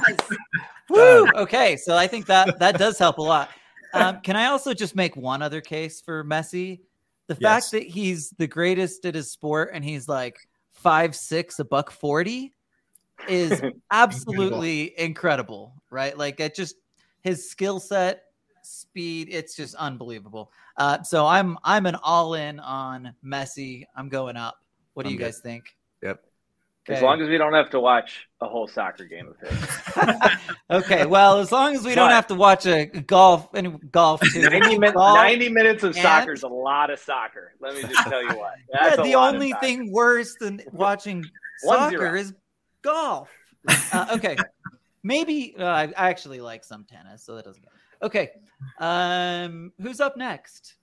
[0.90, 1.28] Woo!
[1.36, 3.50] Okay, so I think that that does help a lot.
[3.94, 6.80] Um, can I also just make one other case for Messi?
[7.28, 7.70] The Yes.
[7.70, 10.38] fact that he's the greatest at his sport and he's like
[10.72, 12.54] five six, a buck forty,
[13.28, 13.62] is
[13.92, 15.74] absolutely incredible.
[15.90, 16.18] right?
[16.18, 16.76] Like it just
[17.22, 18.24] his skill set,
[18.64, 20.52] speed, it's just unbelievable.
[20.78, 23.86] Uh, so I'm I'm an all in on Messi.
[23.96, 24.58] I'm going up.
[24.94, 25.26] What do I'm you good.
[25.26, 25.66] guys think?
[26.02, 26.24] Yep.
[26.90, 30.40] As long as we don't have to watch a whole soccer game of his.
[30.72, 34.42] okay, well, as long as we don't have to watch a golf and golf too.
[34.50, 37.54] 90, min- Golf, 90 minutes of and- soccer is a lot of soccer.
[37.62, 38.56] Let me just tell you what.
[38.74, 41.24] yeah, That's a the only thing worse than watching
[41.60, 42.34] soccer is
[42.82, 43.30] golf.
[43.94, 44.36] Uh, okay,
[45.04, 47.62] maybe uh, I, actually like some tennis, so that doesn't.
[47.62, 47.72] Get...
[48.02, 48.30] Okay,
[48.80, 50.76] um, who's up next?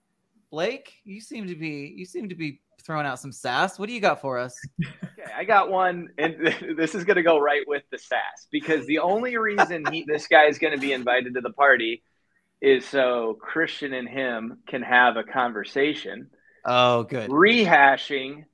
[0.50, 3.78] Blake, you seem to be you seem to be throwing out some sass.
[3.78, 4.58] What do you got for us?
[4.80, 8.86] Okay, I got one, and this is going to go right with the sass because
[8.86, 12.02] the only reason he, this guy is going to be invited to the party
[12.60, 16.28] is so Christian and him can have a conversation,
[16.64, 17.30] Oh, good.
[17.30, 18.44] rehashing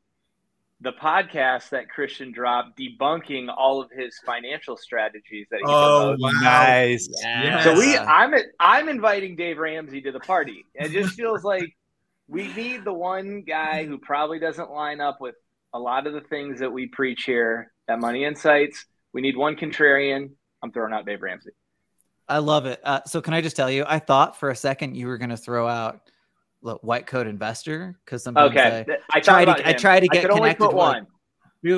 [0.80, 6.22] the podcast that Christian dropped, debunking all of his financial strategies that he Oh, promotes.
[6.22, 6.40] wow.
[6.42, 7.08] Nice.
[7.22, 7.64] Yes.
[7.64, 10.66] So we, I'm, I'm inviting Dave Ramsey to the party.
[10.74, 11.74] It just feels like
[12.28, 15.36] we need the one guy who probably doesn't line up with
[15.72, 18.84] a lot of the things that we preach here at Money Insights.
[19.12, 20.30] We need one contrarian.
[20.62, 21.50] I'm throwing out Dave Ramsey.
[22.28, 22.80] I love it.
[22.82, 25.30] Uh, so can I just tell you, I thought for a second you were going
[25.30, 26.00] to throw out look,
[26.64, 30.22] white coat investor because sometimes Okay, I, I, try to- I try to get I
[30.22, 31.06] could only connected with- one.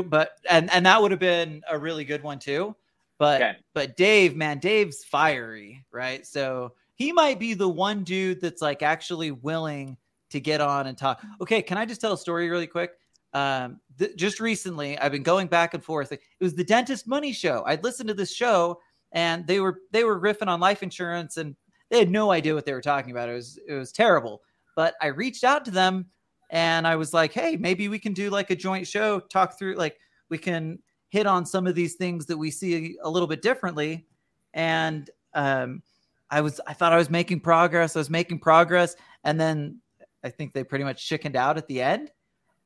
[0.08, 2.74] But and and that would have been a really good one too.
[3.18, 3.56] But Okay.
[3.72, 6.26] but Dave, man, Dave's fiery, right?
[6.26, 9.96] So he might be the one dude that's like actually willing
[10.30, 11.22] to get on and talk.
[11.40, 12.92] Okay, can I just tell a story really quick?
[13.32, 16.10] Um, th- just recently, I've been going back and forth.
[16.10, 17.62] It was the Dentist Money Show.
[17.66, 18.80] I'd listened to this show,
[19.12, 21.54] and they were they were riffing on life insurance, and
[21.90, 23.28] they had no idea what they were talking about.
[23.28, 24.42] It was it was terrible.
[24.76, 26.06] But I reached out to them
[26.50, 29.74] and I was like, hey, maybe we can do like a joint show, talk through
[29.74, 29.98] like
[30.28, 34.06] we can hit on some of these things that we see a little bit differently.
[34.54, 35.82] And um,
[36.30, 37.96] I was I thought I was making progress.
[37.96, 39.80] I was making progress, and then
[40.24, 42.10] I think they pretty much chickened out at the end.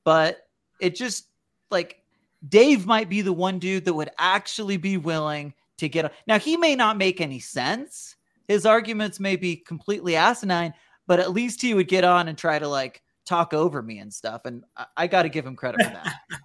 [0.05, 0.49] But
[0.81, 1.29] it just
[1.71, 2.03] like
[2.49, 6.57] Dave might be the one dude that would actually be willing to get now he
[6.57, 8.17] may not make any sense.
[8.49, 10.75] His arguments may be completely asinine,
[11.11, 14.15] but at least he would get on and try to like talk over me and
[14.15, 14.43] stuff.
[14.45, 16.15] And I, I got to give him credit for that.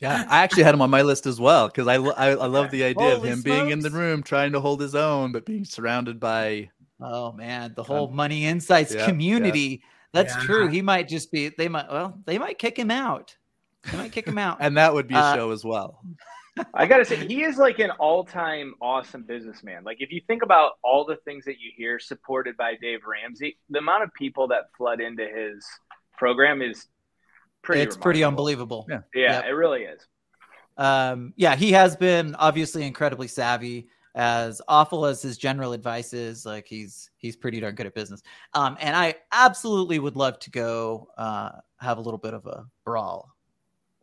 [0.00, 2.70] Yeah, I actually had him on my list as well because I, I I love
[2.70, 5.44] the idea of Holy him being in the room trying to hold his own, but
[5.44, 9.06] being surrounded by Oh man, the whole money insights yeah, yeah.
[9.06, 9.82] community.
[10.12, 10.42] That's Yeah.
[10.42, 10.68] true.
[10.68, 11.48] He might just be.
[11.48, 11.90] They might.
[11.90, 13.36] Well, they might kick him out.
[13.90, 14.58] They might kick him out.
[14.60, 16.00] and that would be a Uh, show as well.
[16.74, 19.84] I gotta say, he is like an all-time awesome businessman.
[19.84, 23.58] Like if you think about all the things that you hear supported by Dave Ramsey,
[23.70, 25.64] the amount of people that flood into his
[26.16, 26.86] program is
[27.62, 27.82] pretty.
[27.82, 28.86] it's pretty unbelievable.
[28.88, 29.00] Yeah.
[29.14, 29.44] Yeah, Yep.
[29.44, 30.00] it really is.
[30.76, 33.88] Um, yeah, he has been obviously incredibly savvy.
[34.14, 38.20] As awful as his general advice is, like he's he's pretty darn good at business.
[38.52, 42.64] Um, and I absolutely would love to go uh, have a little bit of a
[42.84, 43.28] brawl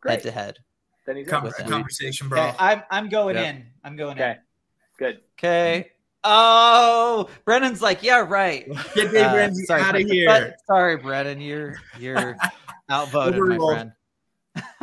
[0.06, 0.58] head to head.
[1.06, 2.52] Then he's in Com- with with conversation, Okay, bro.
[2.58, 3.54] I'm I'm going Yep.
[3.54, 3.66] in.
[3.84, 4.36] I'm going Okay, in.
[4.98, 5.20] good.
[5.38, 5.92] Okay.
[6.24, 8.66] Oh, Brenyn's like, yeah, right.
[8.94, 10.26] Get Dave Uh, Ramsey sorry, out of here.
[10.26, 12.36] but- sorry, Brenyn, you're you're
[12.90, 13.92] outvoted, my friend.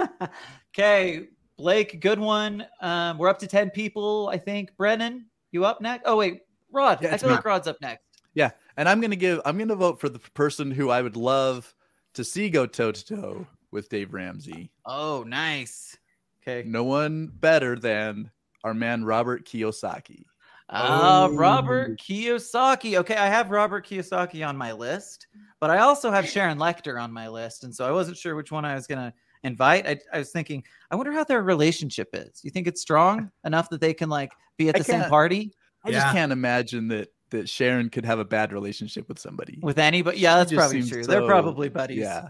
[0.74, 2.66] okay, Blake, good one.
[2.82, 4.72] Um, we're up to ten people, I think.
[4.78, 6.04] Brenyn, you up next?
[6.06, 7.00] Oh wait, Rod.
[7.02, 7.36] Yeah, I feel me.
[7.36, 8.04] like Rod's up next.
[8.34, 11.74] Yeah, and I'm gonna give I'm gonna vote for the person who I would love
[12.14, 14.72] to see go toe to toe with Dave Ramsey.
[14.86, 15.98] Oh, nice.
[16.46, 16.68] Okay.
[16.68, 18.30] No one better than
[18.64, 20.26] our man Robert Kiyosaki.
[20.70, 21.36] Uh, Oh.
[21.36, 22.98] Robert Kiyosaki.
[23.00, 25.28] Okay, I have Robert Kiyosaki on my list,
[25.60, 28.52] but I also have Sharon Lechter on my list, and so I wasn't sure which
[28.52, 29.14] one I was gonna
[29.44, 29.86] invite.
[29.88, 32.42] I, I was thinking, I wonder how their relationship is.
[32.44, 35.92] You think it's strong enough that they can like be at the same party I
[35.92, 39.60] just can't imagine that that Sharon could have a bad relationship with somebody.
[39.62, 40.20] with anybody?
[40.20, 41.04] Yeah, that's probably seems true.
[41.04, 41.98] They're probably buddies.
[42.00, 42.30] Yeah,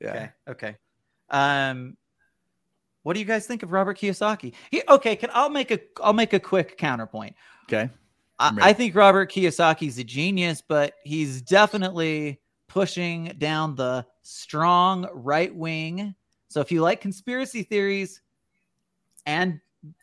[0.00, 0.10] yeah.
[0.10, 0.30] Okay.
[0.48, 0.76] Okay.
[1.30, 1.96] Um,
[3.02, 4.52] what do you guys think of Robert Kiyosaki?
[4.70, 7.34] He, okay, can I'll make a I'll make a quick counterpoint.
[7.64, 7.90] Okay.
[8.38, 8.56] I.
[8.60, 16.14] I think Robert Kiyosaki's a genius, but he's definitely pushing down the strong right wing.
[16.48, 18.20] So if you like conspiracy theories
[19.26, 19.60] and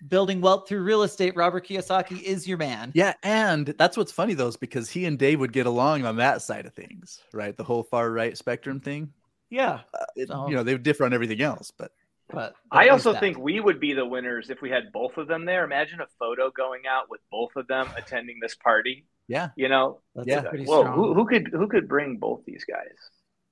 [0.08, 2.92] building wealth through real estate, Robert Kiyosaki is your man.
[2.94, 6.16] Yeah, and that's what's funny though, is because he and Dave would get along on
[6.18, 7.56] that side of things, right?
[7.56, 9.12] The whole far right spectrum thing.
[9.50, 11.92] Yeah, Uh, it- So- you know, they would differ on everything else, but
[12.30, 13.20] but I also that.
[13.20, 15.64] think we would be the winners if we had both of them there.
[15.64, 19.06] Imagine a photo going out with both of them attending this party.
[19.28, 20.42] yeah, You know, that's yeah.
[20.42, 20.96] pretty whoa, strong.
[20.96, 22.96] who, who could who could bring both these guys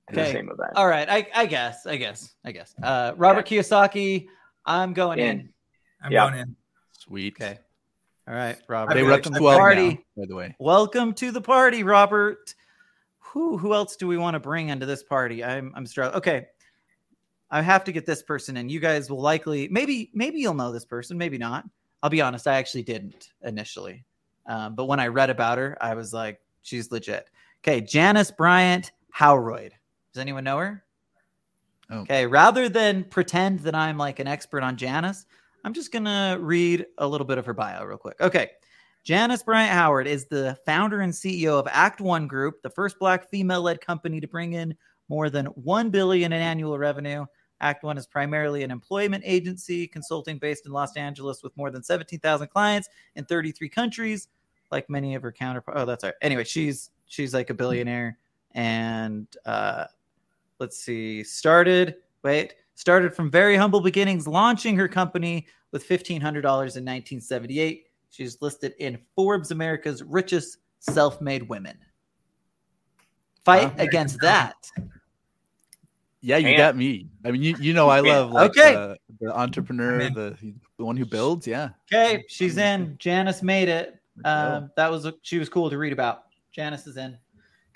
[0.10, 0.32] to the Okay.
[0.34, 0.72] same event?
[0.76, 2.74] All right, I, I guess, I guess, I guess.
[2.82, 4.28] Uh, Robert Kiyosaki,
[4.66, 5.40] I'm going in.
[5.40, 5.50] In.
[6.04, 6.30] I'm Yeah.
[6.30, 6.56] going in.
[6.92, 7.34] sweet.
[7.36, 7.60] Okay.
[8.28, 8.94] All right, Robert.
[8.94, 9.90] They were up to the party.
[9.90, 10.56] now, by the way.
[10.60, 12.54] Welcome to the party, Robert.
[13.20, 15.44] Who who else do we want to bring into this party?
[15.44, 16.18] I'm I'm struggling.
[16.18, 16.48] Okay.
[17.50, 18.70] I have to get this person in.
[18.70, 21.66] You guys will likely maybe maybe you'll know this person, maybe not.
[22.04, 24.06] I'll be honest, I actually didn't initially.
[24.46, 27.30] Um, but when I read about her, I was like, she's legit.
[27.62, 29.74] Okay, Janice Bryant Howroyd.
[30.14, 30.84] Does anyone know her?
[31.90, 32.00] Oh.
[32.00, 35.26] Okay, rather than pretend that I'm like an expert on Janice,
[35.64, 38.20] I'm just gonna read a little bit of her bio real quick.
[38.22, 38.52] Okay.
[39.04, 43.30] Janice Bryant Howroyd is the founder and CEO of Act One Group, the first black
[43.30, 44.76] female-led company to bring in
[45.08, 47.26] more than 1 billion in annual revenue.
[47.62, 51.84] Act One is primarily an employment agency consulting based in Los Angeles with more than
[51.84, 54.28] 17,000 clients in 33 countries.
[54.72, 55.80] Like many of her counterparts.
[55.82, 56.16] Oh, that's all right.
[56.22, 58.18] Anyway, she's she's like a billionaire,
[58.52, 59.86] and uh,
[60.60, 66.42] let's see, started wait started from very humble beginnings, launching her company with fifteen hundred
[66.42, 67.86] dollars in 1978.
[68.10, 71.78] She's listed in Forbes America's richest self-made women.
[73.46, 73.84] Fight Wow.
[73.84, 74.56] against that.
[76.22, 77.08] Yeah, you And- got me.
[77.24, 78.74] I mean, you, you know, I love like Okay.
[78.74, 80.36] the, the entrepreneur, I'm the
[80.78, 81.46] the one who builds.
[81.48, 82.96] Yeah, Okay, she's in.
[83.00, 84.00] Janice made it.
[84.26, 86.24] Um, that was she was cool to read about.
[86.52, 87.18] Janice is in.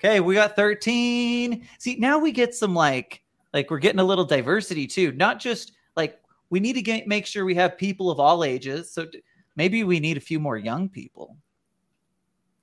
[0.00, 1.66] Okay, we got 13.
[1.78, 3.22] See, now we get some like
[3.54, 5.12] like we're getting a little diversity too.
[5.12, 6.20] Not just like
[6.50, 8.92] we need to get make sure we have people of all ages.
[8.92, 9.22] So d-
[9.54, 11.36] maybe we need a few more young people.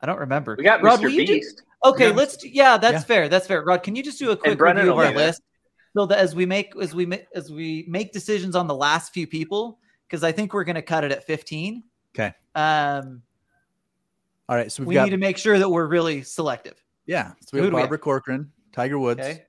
[0.01, 0.55] I don't remember.
[0.57, 1.03] We got Rod, Mr.
[1.03, 1.63] will you do- Beast.
[1.86, 2.15] okay, Yeah.
[2.15, 2.99] let's do- yeah, that's Yeah.
[2.99, 3.30] fair.
[3.30, 3.63] That's fair.
[3.63, 5.41] Rod, can you just do a quick Brennan review of our list
[5.95, 9.25] so that as we make as we as we make decisions on the last few
[9.27, 11.83] people because I think we're going to cut it at 15.
[12.15, 12.33] Okay.
[12.55, 13.21] Um
[14.47, 16.83] All right, so we've we got need to make sure that we're really selective.
[17.05, 17.33] yeah.
[17.41, 17.89] So we Who have do we have?
[17.89, 19.45] Barbara Corcoran, Tiger Woods, Okay.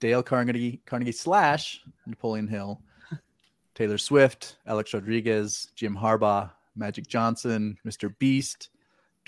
[0.00, 2.80] Dale Carnegie, Carnegie slash Napoleon Hill,
[3.76, 8.12] Taylor Swift, Alex Rodriguez, Jim Harbaugh, Magic Johnson, Mr.
[8.18, 8.70] Beast,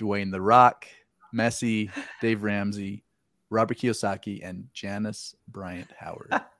[0.01, 0.85] Dwayne the Rock,
[1.33, 1.89] Messi,
[2.21, 3.04] Dave Ramsey,
[3.49, 6.41] Robert Kiyosaki, and Janice Bryant Howroyd.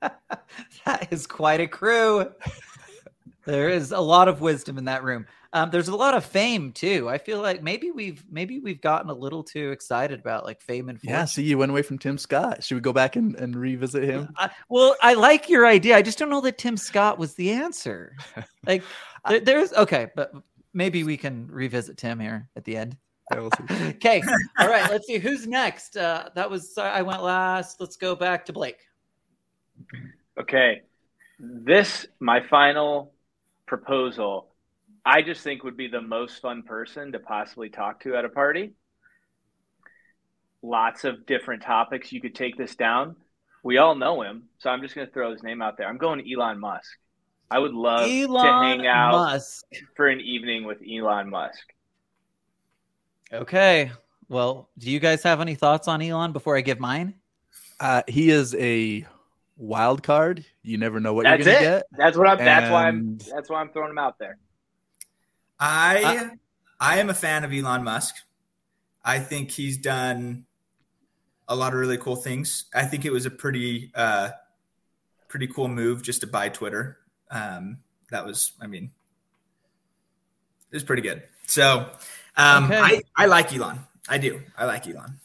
[0.84, 2.30] that is quite a crew.
[3.44, 5.26] there is a lot of wisdom in that room.
[5.52, 7.08] Um, there's a lot of fame too.
[7.08, 10.88] I feel like maybe we've maybe we've gotten a little too excited about like fame
[10.88, 11.14] and fortune.
[11.14, 12.62] Yeah, see, you went away from Tim Scott.
[12.62, 14.28] Should we go back and, and revisit him?
[14.36, 15.96] I, well, I like your idea.
[15.96, 18.16] I just don't know that Tim Scott was the answer.
[18.66, 18.82] Like,
[19.28, 20.32] there, there's okay, but
[20.74, 22.96] maybe we can revisit Tim here at the end.
[23.32, 23.88] Yeah, we'll see.
[23.88, 24.22] Okay,
[24.58, 24.90] all right.
[24.90, 25.96] Let's see who's next.
[25.96, 27.80] Uh, that was I went last.
[27.80, 28.78] Let's go back to Blake.
[30.38, 30.82] Okay.
[31.38, 33.12] This, my final
[33.66, 34.48] proposal,
[35.04, 38.28] I just think would be the most fun person to possibly talk to at a
[38.28, 38.72] party.
[40.62, 42.12] Lots of different topics.
[42.12, 43.16] You could take this down.
[43.62, 45.88] We all know him, so I'm just going to throw his name out there.
[45.88, 46.90] I'm going to Elon Musk.
[47.50, 49.64] I would love Elon to hang out Musk.
[49.96, 51.72] for an evening with Elon Musk.
[53.32, 53.90] Okay.
[54.28, 57.14] Well, do you guys have any thoughts on Elon before I give mine?
[57.78, 59.06] Uh, he is a
[59.56, 60.44] wild card.
[60.62, 61.58] You never know what That's you're it.
[61.58, 61.86] gonna get.
[61.92, 62.38] That's what I'm.
[62.38, 63.18] That's why I'm.
[63.18, 64.38] That's why I'm throwing him out there.
[65.58, 66.30] I
[66.80, 68.14] I am a fan of Elon Musk.
[69.04, 70.46] I think he's done
[71.48, 72.66] a lot of really cool things.
[72.74, 74.30] I think it was a pretty uh
[75.28, 76.98] pretty cool move just to buy Twitter.
[77.30, 77.78] Um
[78.10, 78.90] that was I mean
[80.70, 81.22] it was pretty good.
[81.46, 81.90] So
[82.36, 82.78] um Okay.
[82.78, 83.78] I, I like Elon.
[84.08, 84.40] I do.
[84.56, 85.18] I like Elon.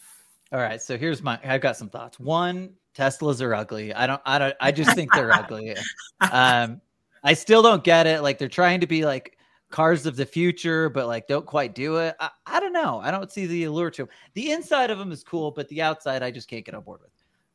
[0.52, 0.82] All right.
[0.82, 1.40] So here's my.
[1.44, 2.20] I've got some thoughts.
[2.20, 3.94] One, Teslas are ugly.
[3.94, 4.22] I don't.
[4.26, 4.56] I don't.
[4.60, 5.76] I just think they're ugly.
[6.32, 6.82] Um,
[7.24, 8.22] I still don't get it.
[8.22, 9.38] Like they're trying to be like
[9.72, 12.16] cars of the future, but like don't quite do it.
[12.20, 13.00] I, I don't know.
[13.00, 14.10] I don't see the allure to them.
[14.36, 17.00] The inside of them is cool, but the outside I just can't get on board
[17.02, 17.12] with.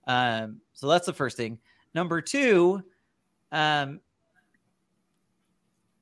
[0.09, 1.59] Um, so that's the first thing.
[1.95, 2.83] Number two,
[3.53, 4.01] um,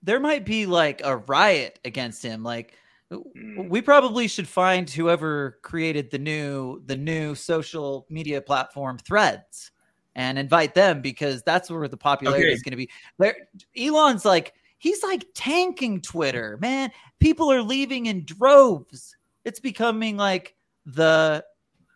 [0.02, 2.42] there might be like a riot against him.
[2.42, 2.78] Like.
[3.22, 3.68] Hmm.
[3.68, 9.70] we probably should find whoever created the new the new social media platform Threads
[10.16, 12.52] and invite them because that's where the popularity Okay.
[12.52, 12.90] is going to be.
[13.18, 13.36] There,
[13.76, 16.90] Elon's like he's like tanking Twitter, man.
[17.18, 19.16] People are leaving in droves.
[19.44, 20.54] It's becoming like
[20.86, 21.44] the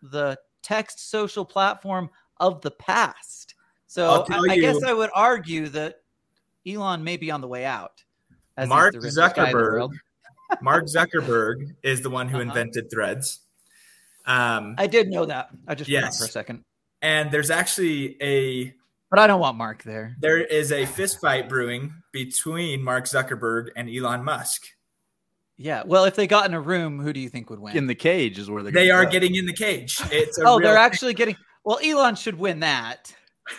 [0.01, 2.09] the text social platform
[2.39, 3.55] of the past.
[3.87, 6.01] So I, I guess I would argue that
[6.67, 8.03] Elon may be on the way out.
[8.57, 9.89] as Mark the richest guy in the Zuckerberg.
[10.61, 12.47] Mark Zuckerberg is the one who Uh-huh.
[12.49, 13.39] invented Threads.
[14.25, 15.49] Um, I did know that.
[15.67, 16.19] I just forgot Yes.
[16.19, 16.63] for a second.
[17.01, 18.73] and there's actually a
[19.09, 20.15] But I don't want Mark there.
[20.19, 24.63] there is a fistfight brewing between Mark Zuckerberg and Elon Musk.
[25.57, 25.83] Yeah.
[25.85, 27.75] Well, if they got in a room, who do you think would win?
[27.77, 29.11] In the cage is where they're They are go.
[29.11, 29.97] getting in the cage.
[30.11, 31.35] It's a oh, real- they're actually getting.
[31.63, 33.13] Well, Elon should win that.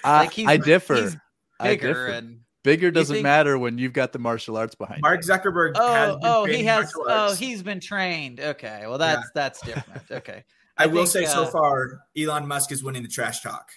[0.05, 0.95] I, like, he's- I differ.
[0.97, 1.17] he's
[1.59, 2.07] I Bigger differ.
[2.09, 5.01] and Bigger doesn't think- matter when you've got the martial arts behind.
[5.01, 6.93] Mark Zuckerberg has oh, been oh, he has.
[6.97, 8.41] Oh, he's been trained.
[8.41, 8.85] Okay.
[8.87, 10.03] Well, that's that's different.
[10.11, 10.45] Okay.
[10.77, 13.69] I, I will think, say so uh, far, Elon Musk is winning the trash talk.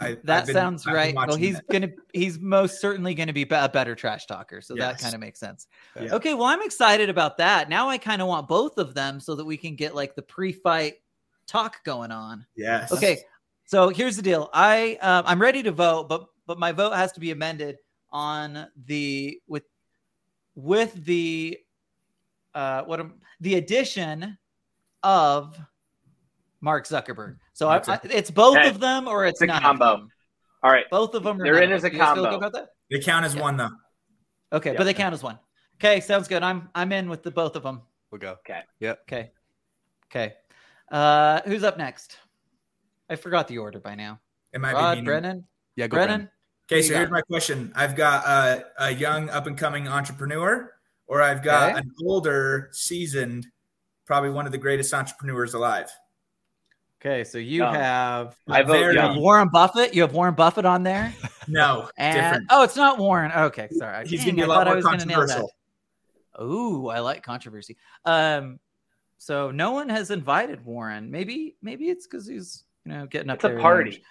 [0.00, 1.14] I, That been- sounds I've right.
[1.14, 1.68] Well, he's it.
[1.70, 1.88] gonna.
[2.12, 4.60] He's most certainly going to be a better trash talker.
[4.60, 5.66] So that kind of makes sense.
[6.00, 6.14] Yeah.
[6.14, 6.34] Okay.
[6.34, 7.68] Well, I'm excited about that.
[7.68, 10.22] Now I kind of want both of them so that we can get like the
[10.22, 10.96] pre-fight
[11.46, 12.44] talk going on.
[12.56, 12.92] Yes.
[12.92, 13.20] Okay,
[13.64, 14.50] so here's the deal.
[14.52, 17.78] I um, I'm ready to vote, but but my vote has to be amended
[18.16, 19.64] on the with
[20.54, 21.58] with the
[22.54, 24.38] uh what am, the addition
[25.02, 25.58] of
[26.62, 27.36] Mark Zuckerberg.
[27.52, 28.68] So I, I, it's both Okay.
[28.70, 29.96] of them, or it's It's a none of combo.
[29.98, 30.08] them?
[30.62, 30.86] All right.
[30.90, 31.38] Both of them.
[31.40, 32.38] Or They're none in of as a You guys feel combo.
[32.38, 32.68] about that?
[32.90, 33.42] They count as Yeah.
[33.42, 33.70] one though.
[34.54, 34.78] Okay, Yeah.
[34.78, 35.38] but they count as one.
[35.78, 36.42] Okay, sounds good.
[36.42, 37.82] I'm I'm in with the both of them.
[38.10, 38.32] We'll go.
[38.40, 38.62] Okay.
[38.80, 39.00] Yep.
[39.02, 39.30] Okay,
[40.10, 40.34] okay.
[40.90, 42.16] Uh, who's up next?
[43.10, 44.20] I forgot the order by now.
[44.54, 45.06] It might Rod, be.
[45.06, 45.44] Brenyn,
[45.76, 46.08] Yeah, go Brenyn.
[46.08, 46.30] Brenyn.
[46.70, 47.72] Okay, so here's my question.
[47.76, 50.72] I've got a, a young up and coming entrepreneur,
[51.06, 51.78] or I've got Okay.
[51.78, 53.46] an older, seasoned,
[54.04, 55.88] probably one of the greatest entrepreneurs alive.
[57.00, 59.20] Okay, so you Um, have I vote Very- You have young.
[59.20, 59.94] Warren Buffett.
[59.94, 61.14] You have Warren Buffett on there,
[61.48, 62.46] No, and different.
[62.50, 63.30] oh, it's not Warren.
[63.30, 64.08] Okay, sorry.
[64.08, 65.28] He's Dang, gonna be a lot thought I more gonna nail that.
[65.28, 65.50] controversial.
[66.42, 67.76] Ooh, I like controversy.
[68.04, 68.58] Um,
[69.18, 71.10] so no one has invited Warren.
[71.10, 73.56] Maybe, maybe it's because he's you know getting up It's there.
[73.56, 74.02] a party.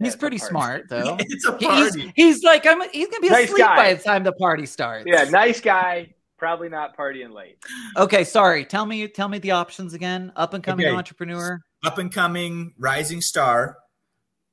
[0.00, 0.04] Age.
[0.04, 1.16] Yeah, He's pretty smart though.
[1.20, 2.12] It's a He- he's, party.
[2.16, 2.80] he's like I'm.
[2.90, 3.76] He's gonna be Nice asleep guy.
[3.76, 5.04] by the time the party starts.
[5.06, 6.14] Yeah, nice guy.
[6.38, 7.58] Probably not partying late.
[7.98, 8.64] Okay, sorry.
[8.64, 10.32] Tell me, tell me the options again.
[10.36, 10.96] Up and coming Okay.
[10.96, 11.60] entrepreneur.
[11.84, 13.76] Up and coming rising star,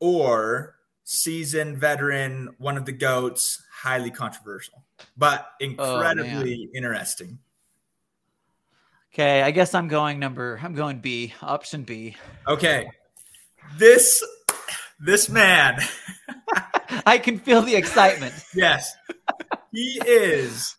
[0.02, 0.76] or
[1.06, 4.84] seasoned veteran, one of the goats, highly controversial,
[5.16, 7.40] but oh, incredibly interesting.
[9.14, 10.60] Okay, I guess I'm going number.
[10.62, 11.34] I'm going B.
[11.42, 12.16] Option B.
[12.48, 12.90] Okay,
[13.78, 14.22] this
[15.00, 15.80] this man.
[17.06, 18.34] I can feel the excitement.
[18.54, 18.94] Yes.
[19.72, 20.76] He is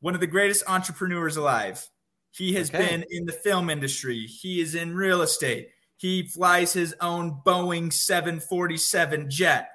[0.00, 1.86] one of the greatest entrepreneurs alive.
[2.32, 2.78] He has Okay.
[2.86, 4.26] been in the film industry.
[4.26, 5.68] He is in real estate.
[5.96, 9.68] He flies his own Boeing 747 jet.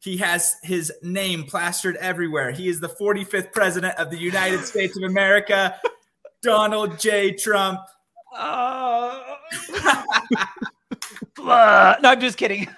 [0.00, 2.50] He has his name plastered everywhere.
[2.52, 5.76] He is the 45th president of the United States of America.
[6.42, 7.32] Donald J.
[7.32, 7.80] Trump.
[8.34, 9.36] Oh.
[11.44, 12.68] No, I'm just kidding.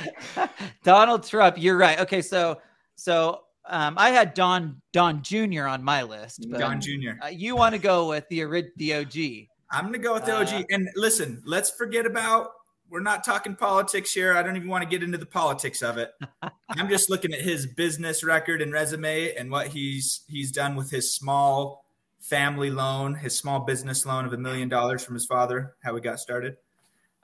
[0.84, 2.00] Donald Trump, you're right.
[2.00, 2.60] Okay, so
[2.94, 5.66] so um, I had Don Don Jr.
[5.66, 6.46] on my list.
[6.50, 7.22] But, Don Jr.
[7.22, 9.48] Uh, you want to go with the the OG?
[9.70, 10.48] I'm gonna go with the OG.
[10.48, 12.50] Uh, and listen, let's forget about.
[12.88, 14.36] We're not talking politics here.
[14.36, 16.10] I don't even want to get into the politics of it.
[16.70, 20.90] I'm just looking at his business record and resume and what he's he's done with
[20.90, 21.84] his small
[22.18, 25.76] family loan, his small business loan of a million dollars from his father.
[25.84, 26.56] How he got started.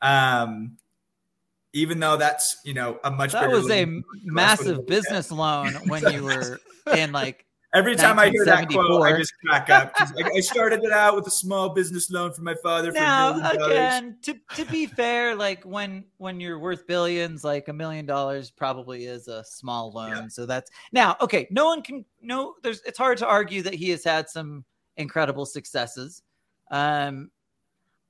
[0.07, 0.76] Um,
[1.72, 6.11] even though that's you know a much That bigger was a massive business loan when
[6.12, 6.61] you were
[6.94, 9.92] in like Every time I hear that quote, I just crack up.
[9.98, 14.16] I, I started it out with a small business loan from my father now again
[14.22, 19.04] to to be fair like when when you're worth billions like a million dollars probably
[19.04, 20.28] is a small loan Yeah.
[20.28, 23.90] so that's now okay no one can no there's it's hard to argue that he
[23.90, 24.64] has had some
[24.96, 26.22] incredible successes
[26.70, 27.30] um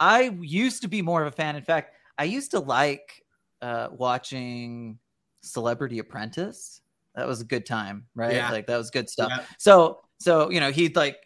[0.01, 3.23] i used to be more of a fan in fact i used to like
[3.63, 4.99] uh watching
[5.43, 6.81] celebrity apprentice
[7.15, 8.51] that was a good time right Yeah.
[8.51, 9.45] like that was good stuff Yeah.
[9.59, 11.17] so so you know he'd like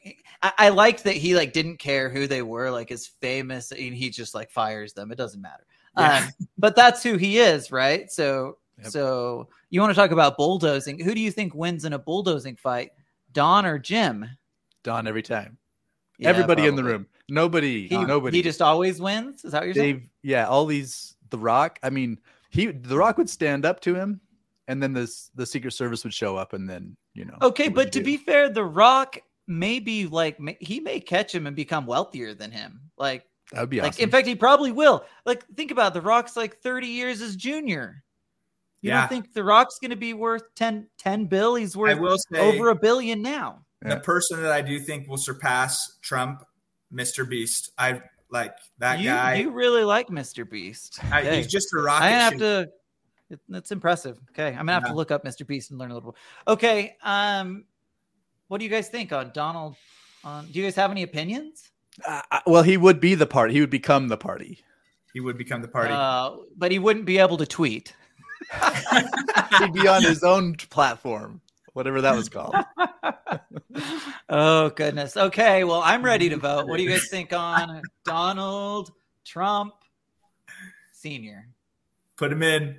[0.42, 3.94] I, I liked that he like didn't care who they were like is famous and
[3.94, 5.64] he just like fires them it doesn't matter
[5.96, 6.24] Yeah.
[6.26, 8.92] um but that's who he is right so Yep.
[8.92, 12.56] so you want to talk about bulldozing who do you think wins in a bulldozing
[12.56, 12.92] fight
[13.32, 14.26] don or jim
[14.82, 15.58] Don every time.
[16.18, 17.06] Yeah, Everybody in the room.
[17.30, 17.88] Nobody.
[17.88, 18.38] he, nobody.
[18.38, 21.78] he just always wins is that what you're saying They've yeah, all these The Rock.
[21.82, 22.18] I mean,
[22.50, 24.20] he The Rock would stand up to him,
[24.68, 27.36] and then this the Secret Service would show up, and then you know.
[27.42, 29.18] okay but to you be fair the rock
[29.48, 33.62] may be like may, he may catch him and become wealthier than him like that
[33.62, 34.04] would be like awesome.
[34.04, 37.34] in fact he probably will like think about it, the rock's like 30 years as
[37.34, 38.04] junior
[38.80, 39.00] you Yeah.
[39.00, 42.16] don't think the rock's going to be worth 10 10 bill he's I worth will
[42.32, 46.44] say over a billion now the person that I do think will surpass Trump,
[46.92, 47.28] Mr.
[47.28, 47.70] Beast.
[47.78, 49.34] I like that you, guy.
[49.34, 51.36] you really like mr beast I, Okay.
[51.38, 52.04] He's just a rocket.
[52.04, 52.38] i have ship.
[52.38, 52.70] to
[53.30, 54.90] it, that's impressive okay i'm gonna have Yeah.
[54.90, 57.64] to look up mr beast and learn a little bit okay um
[58.46, 59.74] what do you guys think on donald
[60.22, 61.72] on do you guys have any opinions
[62.06, 63.52] uh, well, he would be the party.
[63.52, 64.60] He would become the party.
[65.12, 65.92] He would become the party.
[65.92, 67.94] uh but he wouldn't be able to tweet
[69.58, 71.40] He'd be on his own platform,
[71.72, 72.54] whatever that was called.
[74.28, 75.16] oh goodness.
[75.16, 76.66] Okay, well, I'm ready to vote.
[76.66, 78.92] What do you guys think on Donald
[79.24, 79.74] Trump
[80.92, 81.48] Senior?
[82.16, 82.76] Put him in.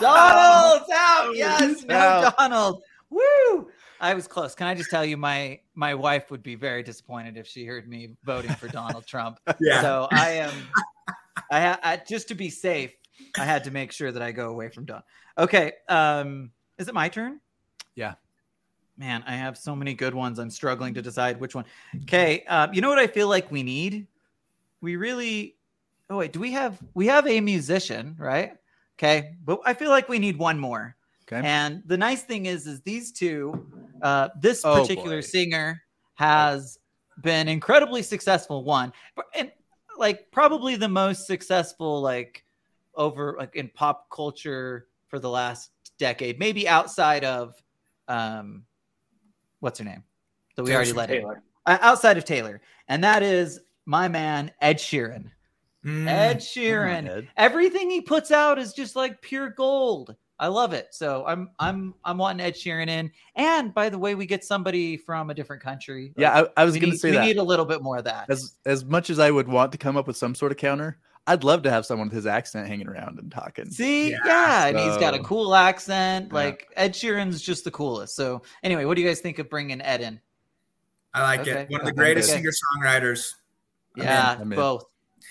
[0.00, 1.32] Donald's out.
[1.34, 2.36] Yes, no Out.
[2.36, 2.82] Donald.
[3.10, 3.68] Woo!
[4.00, 4.54] I was close.
[4.54, 7.88] Can I just tell you, my my wife would be very disappointed if she heard
[7.88, 9.40] me voting for Donald Trump.
[9.60, 9.80] Yeah.
[9.80, 10.52] So I am.
[11.50, 12.92] I, I just to be safe,
[13.38, 15.02] I had to make sure that I go away from Don.
[15.38, 15.72] Okay.
[15.88, 17.40] Um, is it my turn?
[17.94, 18.14] Yeah.
[18.98, 20.38] Man, I have so many good ones.
[20.38, 21.66] I'm struggling to decide which one.
[22.04, 22.44] Okay.
[22.44, 24.06] Um, you know what I feel like we need?
[24.80, 25.56] We really.
[26.08, 28.52] Oh wait, do we have we have a musician, right?
[28.98, 30.96] Okay, but I feel like we need one more.
[31.30, 31.46] Okay.
[31.46, 33.66] And the nice thing is, is these two,
[34.00, 35.26] uh, this Oh, particular boy.
[35.26, 35.82] singer
[36.14, 36.78] has
[37.20, 38.64] been incredibly successful.
[38.64, 38.92] One,
[39.34, 39.50] and
[39.98, 42.44] like probably the most successful, like
[42.94, 47.54] over like in pop culture for the last decade, maybe outside of,
[48.08, 48.62] um,
[49.60, 50.04] what's her name?
[50.56, 51.20] That we Taylor already let in.
[51.20, 51.42] Taylor.
[51.66, 55.30] Uh, outside of Taylor, and that is my man Ed Sheeran.
[55.84, 56.08] Mm.
[56.08, 57.28] Ed Sheeran on, Ed.
[57.36, 60.16] everything he puts out is just like pure gold.
[60.38, 60.88] I love it.
[60.90, 63.10] So I'm I'm I'm wanting Ed Sheeran in.
[63.36, 66.12] And by the way, we get somebody from a different country.
[66.16, 67.24] Yeah, I, I was going to say we that.
[67.24, 68.26] need a little bit more of that.
[68.28, 70.98] as as much as I would want to come up with some sort of counter,
[71.28, 73.68] I'd love to have someone with his accent hanging around and talking.
[73.70, 76.28] See, Yeah, yeah, and he's got a cool accent.
[76.28, 76.34] Yeah.
[76.34, 78.14] Like Ed Sheeran's just the coolest.
[78.14, 80.20] So anyway, what do you guys think of bringing Ed in?
[81.12, 81.62] I like Okay.
[81.62, 81.70] it.
[81.70, 82.36] One of the greatest in.
[82.36, 83.32] singer songwriters.
[83.96, 84.08] I'm in.
[84.08, 84.56] yeah, I'm in.
[84.56, 84.84] both.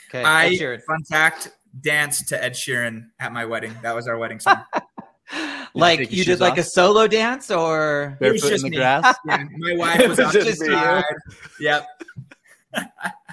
[0.10, 0.82] Okay, I Ed Sheeran.
[0.84, 3.74] fun fact danced to Ed Sheeran at my wedding.
[3.82, 4.64] That was our wedding song.
[5.76, 8.52] like take your you did shoes like a solo dance or It was Barefoot in
[8.54, 8.78] just the me.
[8.78, 9.16] grass.
[9.28, 10.72] Yeah, my wife was It on was the just you.
[10.74, 11.04] side.
[11.60, 11.88] Yep.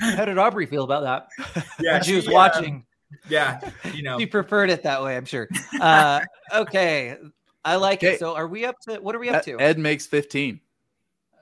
[0.00, 1.64] how did Aubrey feel about that?
[1.78, 2.86] Yeah, she was uh, watching.
[3.28, 3.60] yeah,
[3.92, 4.18] you know.
[4.18, 5.48] She preferred it that way, I'm sure.
[5.78, 6.20] Uh,
[6.54, 7.16] okay,
[7.64, 8.14] I like Okay.
[8.14, 8.18] it.
[8.18, 9.60] So, are we up to what are we up to?
[9.60, 10.58] Ed makes 15.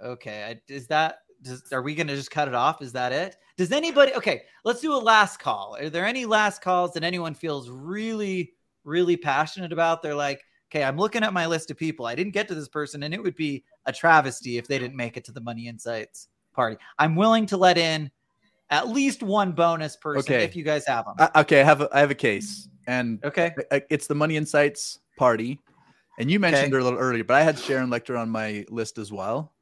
[0.04, 2.82] Okay, is that does, are we going to just cut it off?
[2.82, 3.36] Is that it?
[3.56, 4.12] Does anybody?
[4.14, 5.76] Okay, let's do a last call.
[5.78, 8.52] Are there any last calls that anyone feels really,
[8.82, 10.02] really passionate about?
[10.02, 12.06] They're like, okay, I'm looking at my list of people.
[12.06, 14.96] I didn't get to this person, and it would be a travesty if they didn't
[14.96, 16.76] make it to the Money Insights party.
[16.98, 18.10] I'm willing to let in
[18.70, 20.44] at least one bonus person Okay.
[20.44, 21.14] if you guys have them.
[21.18, 23.54] I, okay, I have a, I have a case, and okay.
[23.90, 25.60] it's the Money Insights party,
[26.18, 26.72] and you mentioned Okay.
[26.72, 29.52] her a little earlier, but I had Sharon Lechter on my list as well,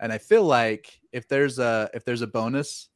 [0.00, 2.88] and I feel like if there's a if there's a bonus,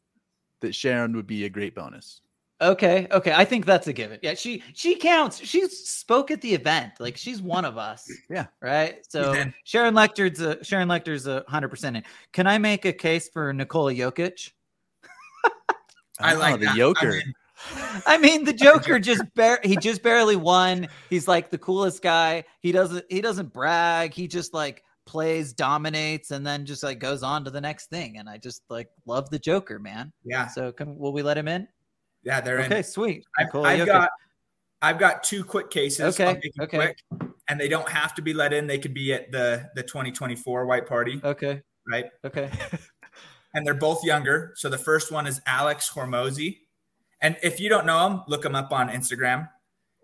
[0.61, 2.21] that Sharon would be a great bonus.
[2.63, 3.33] Okay, okay.
[3.33, 4.19] I think that's a given.
[4.23, 5.43] Yeah, she she counts.
[5.43, 6.93] She spoke at the event.
[7.01, 8.07] Like she's one of us.
[8.29, 8.47] Yeah.
[8.61, 8.99] Right.
[9.09, 9.51] So Yeah.
[9.65, 12.03] Sharon Lechter's a Sharon Lechter's a hundred percent in.
[12.35, 14.51] Can I make a case for Nikola Jokic?
[16.23, 16.77] I Oh, like the that.
[16.77, 17.09] Joker.
[17.09, 20.89] I mean, I mean, the Joker just bar- he just barely won.
[21.11, 22.45] He's like the coolest guy.
[22.61, 24.15] He doesn't he doesn't brag.
[24.15, 28.17] He just like plays, dominates, and then just like goes on to the next thing.
[28.19, 30.13] And I just like love the Joker, man.
[30.25, 31.67] yeah, So can will we let him in?
[32.23, 32.67] yeah, they're in.
[32.67, 33.25] Okay, sweet.
[33.39, 34.11] I've, Nikola I've got
[34.83, 36.15] I've got two quick cases.
[36.15, 36.77] Okay, I'll make them okay.
[36.77, 38.67] quick, and they don't have to be let in.
[38.67, 41.61] They could be at the the 2024 white party, Okay,
[41.91, 42.07] right?
[42.25, 42.51] okay.
[43.53, 44.53] And they're both younger.
[44.57, 46.59] So the first one is Alex Hormozi,
[47.21, 49.49] and if you don't know him, look him up on Instagram.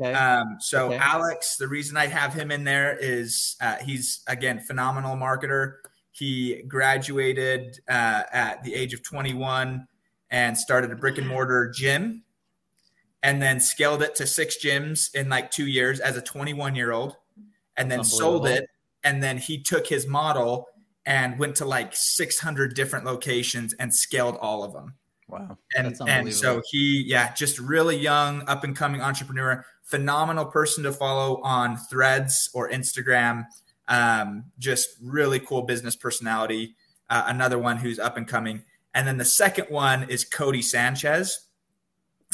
[0.00, 0.12] Okay.
[0.12, 0.98] Um, so Okay.
[0.98, 5.76] Alex, the reason I have him in there is uh, he's again phenomenal marketer.
[6.12, 9.86] He graduated uh, at the age of 21
[10.30, 12.24] and started a brick and mortar gym,
[13.22, 16.92] and then scaled it to six gyms in like two years as a 21 year
[16.92, 17.16] old,
[17.76, 18.68] and then sold it.
[19.04, 20.66] And then he took his model
[21.06, 24.94] and went to like 600 different locations and scaled all of them
[25.28, 25.58] Wow.
[25.76, 30.92] and and so he yeah just really young up and coming entrepreneur phenomenal person to
[30.92, 33.44] follow on threads or instagram
[33.88, 36.74] um, just really cool business personality
[37.10, 38.62] uh, another one who's up and coming
[38.94, 41.48] and then the second one is cody sanchez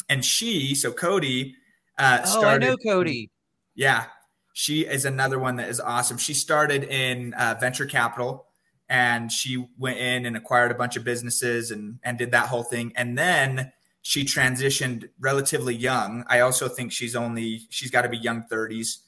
[0.09, 1.55] and she so cody
[1.99, 3.29] uh, Oh, I started know Cody.
[3.75, 4.05] yeah,
[4.53, 6.17] she is another one that is awesome.
[6.17, 8.47] She started in uh, venture capital,
[8.93, 12.63] and she went in and acquired a bunch of businesses and and did that whole
[12.63, 12.93] thing.
[12.95, 13.71] And then
[14.03, 16.23] she transitioned relatively young.
[16.27, 18.99] I also think she's only she's got to be young thirties,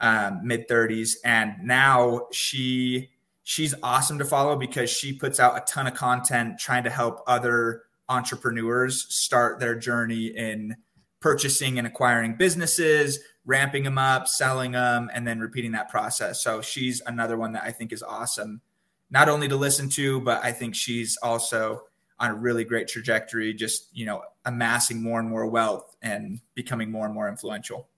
[0.00, 3.10] um, mid thirties, and now she
[3.42, 7.22] she's awesome to follow because she puts out a ton of content trying to help
[7.26, 10.76] other entrepreneurs start their journey in
[11.20, 16.42] purchasing and acquiring businesses, ramping them up, selling them, and then repeating that process.
[16.42, 18.62] So she's another one that I think is awesome,
[19.10, 21.82] not only to listen to, but I think she's also
[22.18, 26.90] on a really great trajectory, just, you know, amassing more and more wealth and becoming
[26.90, 27.88] more and more influential.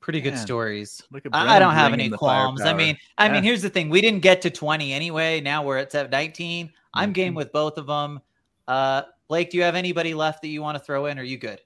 [0.00, 1.02] Pretty good stories.
[1.12, 2.62] Look at I, I don't have any qualms.
[2.62, 5.42] I mean, I mean, here's the thing: we didn't get to 20 anyway.
[5.42, 6.72] Now we're at 19.
[6.94, 7.36] I'm game Mhm.
[7.36, 8.20] with both of them.
[8.66, 11.18] Uh, Blake, do you have anybody left that you want to throw in?
[11.18, 11.60] Or are you good?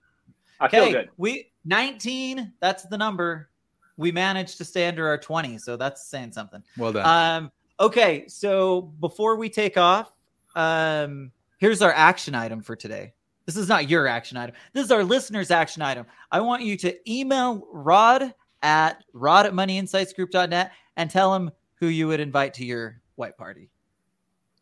[0.61, 1.11] I feel Okay, good.
[1.17, 2.53] we 19.
[2.61, 3.51] That's the number.
[3.97, 6.63] We managed to stay under our 20, so that's saying something.
[6.77, 7.07] well done.
[7.45, 10.13] Um, okay, so before we take off,
[10.57, 13.13] um, here's our action item for today.
[13.47, 14.57] This is not your action item.
[14.73, 16.07] This is our listeners' action item.
[16.33, 22.09] I want you to email Rod at rod at moneyinsightsgroup.net and tell him who you
[22.09, 23.69] would invite to your white party.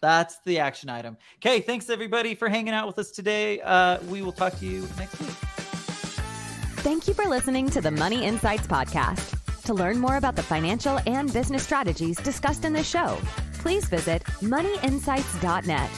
[0.01, 1.17] That's the action item.
[1.37, 3.61] Okay, thanks everybody for hanging out with us today.
[3.61, 5.52] Uh, we will talk to you next week.
[6.83, 9.39] Thank you for listening to the Money Insights Podcast.
[9.67, 13.21] To learn more about the financial and business strategies discussed in this show,
[13.61, 15.91] please visit moneyinsights.net.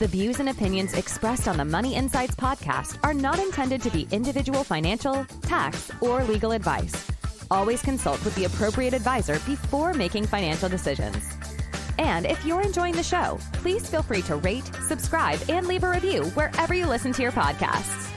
[0.00, 4.08] The views and opinions expressed on the Money Insights Podcast are not intended to be
[4.10, 7.06] individual financial, tax, or legal advice.
[7.48, 11.24] Always consult with the appropriate advisor before making financial decisions.
[11.98, 15.90] And if you're enjoying the show, please feel free to rate, subscribe, and leave a
[15.90, 18.07] review wherever you listen to your podcasts.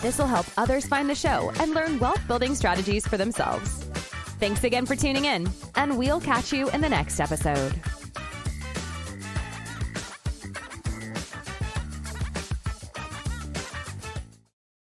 [0.00, 3.84] This will help others find the show and learn wealth building strategies for themselves.
[4.40, 7.74] Thanks again for tuning in, and we'll catch you in the next episode.